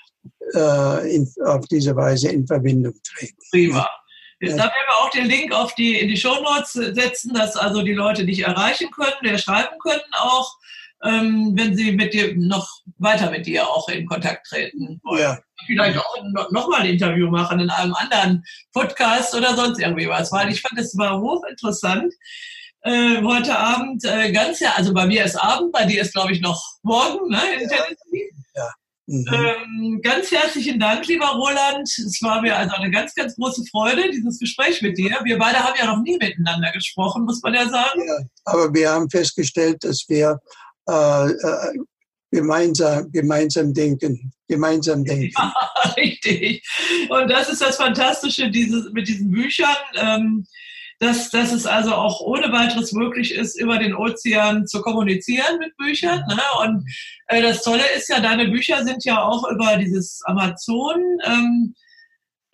[0.54, 3.36] äh, in, auf diese Weise in Verbindung treten.
[3.50, 3.88] Prima.
[4.40, 7.82] Da werden wir auch den Link auf die, in die Show Notes setzen, dass also
[7.82, 10.52] die Leute dich erreichen können, dir schreiben können auch,
[11.02, 12.68] ähm, wenn sie mit dir noch
[12.98, 15.22] weiter mit dir auch in Kontakt treten wollen.
[15.22, 15.38] Ja.
[15.66, 16.16] Vielleicht auch
[16.50, 20.60] noch mal ein Interview machen in einem anderen Podcast oder sonst irgendwie was, weil ich
[20.60, 22.12] fand, es war hochinteressant.
[22.86, 26.32] Äh, heute Abend äh, ganz ja, also bei mir ist Abend, bei dir ist glaube
[26.32, 27.68] ich noch morgen, ne, in ja.
[27.68, 28.30] Tennessee.
[28.54, 28.70] Ja.
[29.06, 29.26] Mhm.
[29.32, 31.88] Ähm, ganz herzlichen Dank, lieber Roland.
[31.88, 35.18] Es war mir also eine ganz, ganz große Freude, dieses Gespräch mit dir.
[35.24, 38.06] Wir beide haben ja noch nie miteinander gesprochen, muss man ja sagen.
[38.06, 40.38] Ja, aber wir haben festgestellt, dass wir
[40.86, 41.78] äh, äh,
[42.30, 45.32] gemeinsam, gemeinsam denken, gemeinsam denken.
[45.34, 45.54] Ja,
[45.96, 46.62] richtig.
[47.08, 49.74] Und das ist das Fantastische dieses, mit diesen Büchern.
[49.96, 50.46] Ähm,
[51.00, 55.76] dass, dass es also auch ohne weiteres möglich ist, über den Ozean zu kommunizieren mit
[55.76, 56.22] Büchern.
[56.28, 56.42] Ne?
[56.62, 56.84] Und
[57.28, 61.74] äh, das Tolle ist ja, deine Bücher sind ja auch über dieses Amazon ähm,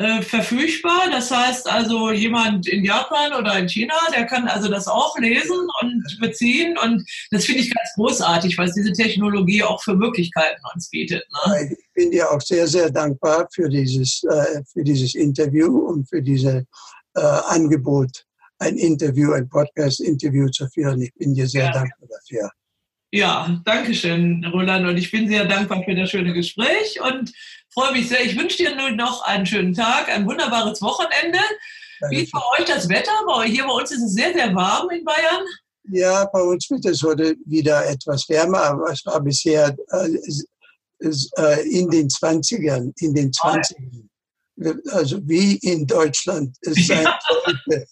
[0.00, 1.10] äh, verfügbar.
[1.10, 5.68] Das heißt also, jemand in Japan oder in China, der kann also das auch lesen
[5.82, 6.76] und beziehen.
[6.82, 11.22] Und das finde ich ganz großartig, es diese Technologie auch für Möglichkeiten uns bietet.
[11.46, 11.76] Ne?
[11.78, 16.22] Ich bin dir auch sehr, sehr dankbar für dieses, äh, für dieses Interview und für
[16.22, 16.64] dieses
[17.14, 18.24] äh, Angebot
[18.60, 21.00] ein Interview, ein Podcast-Interview zu führen.
[21.00, 21.72] Ich bin dir sehr ja.
[21.72, 22.50] dankbar dafür.
[23.12, 24.86] Ja, danke schön, Roland.
[24.86, 27.32] Und ich bin sehr dankbar für das schöne Gespräch und
[27.72, 28.24] freue mich sehr.
[28.24, 31.40] Ich wünsche dir nun noch einen schönen Tag, ein wunderbares Wochenende.
[32.00, 32.16] Danke.
[32.16, 33.10] Wie ist bei euch das Wetter?
[33.44, 35.44] Hier bei uns ist es sehr, sehr warm in Bayern.
[35.90, 41.68] Ja, bei uns wird es heute wieder etwas wärmer, aber es war bisher äh, äh,
[41.68, 44.09] in den 20ern, in den 20ern
[44.92, 47.86] also wie in Deutschland es sein sollte.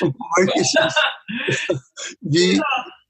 [0.00, 1.78] Und euch ist es
[2.20, 2.60] wie,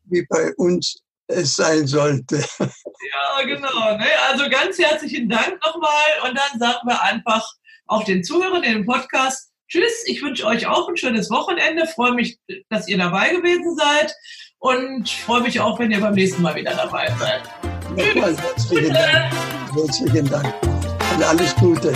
[0.04, 0.96] wie bei uns
[1.28, 2.44] es sein sollte.
[2.58, 3.96] Ja, genau.
[3.96, 4.06] Ne?
[4.30, 7.46] Also ganz herzlichen Dank nochmal und dann sagen wir einfach
[7.86, 12.12] auch den Zuhörern in dem Podcast Tschüss, ich wünsche euch auch ein schönes Wochenende, freue
[12.12, 12.38] mich,
[12.68, 14.14] dass ihr dabei gewesen seid
[14.58, 17.42] und freue mich auch, wenn ihr beim nächsten Mal wieder dabei seid.
[17.96, 19.34] Nochmal herzlichen Dank.
[19.74, 20.54] Herzlichen Dank
[21.16, 21.92] und alles Gute.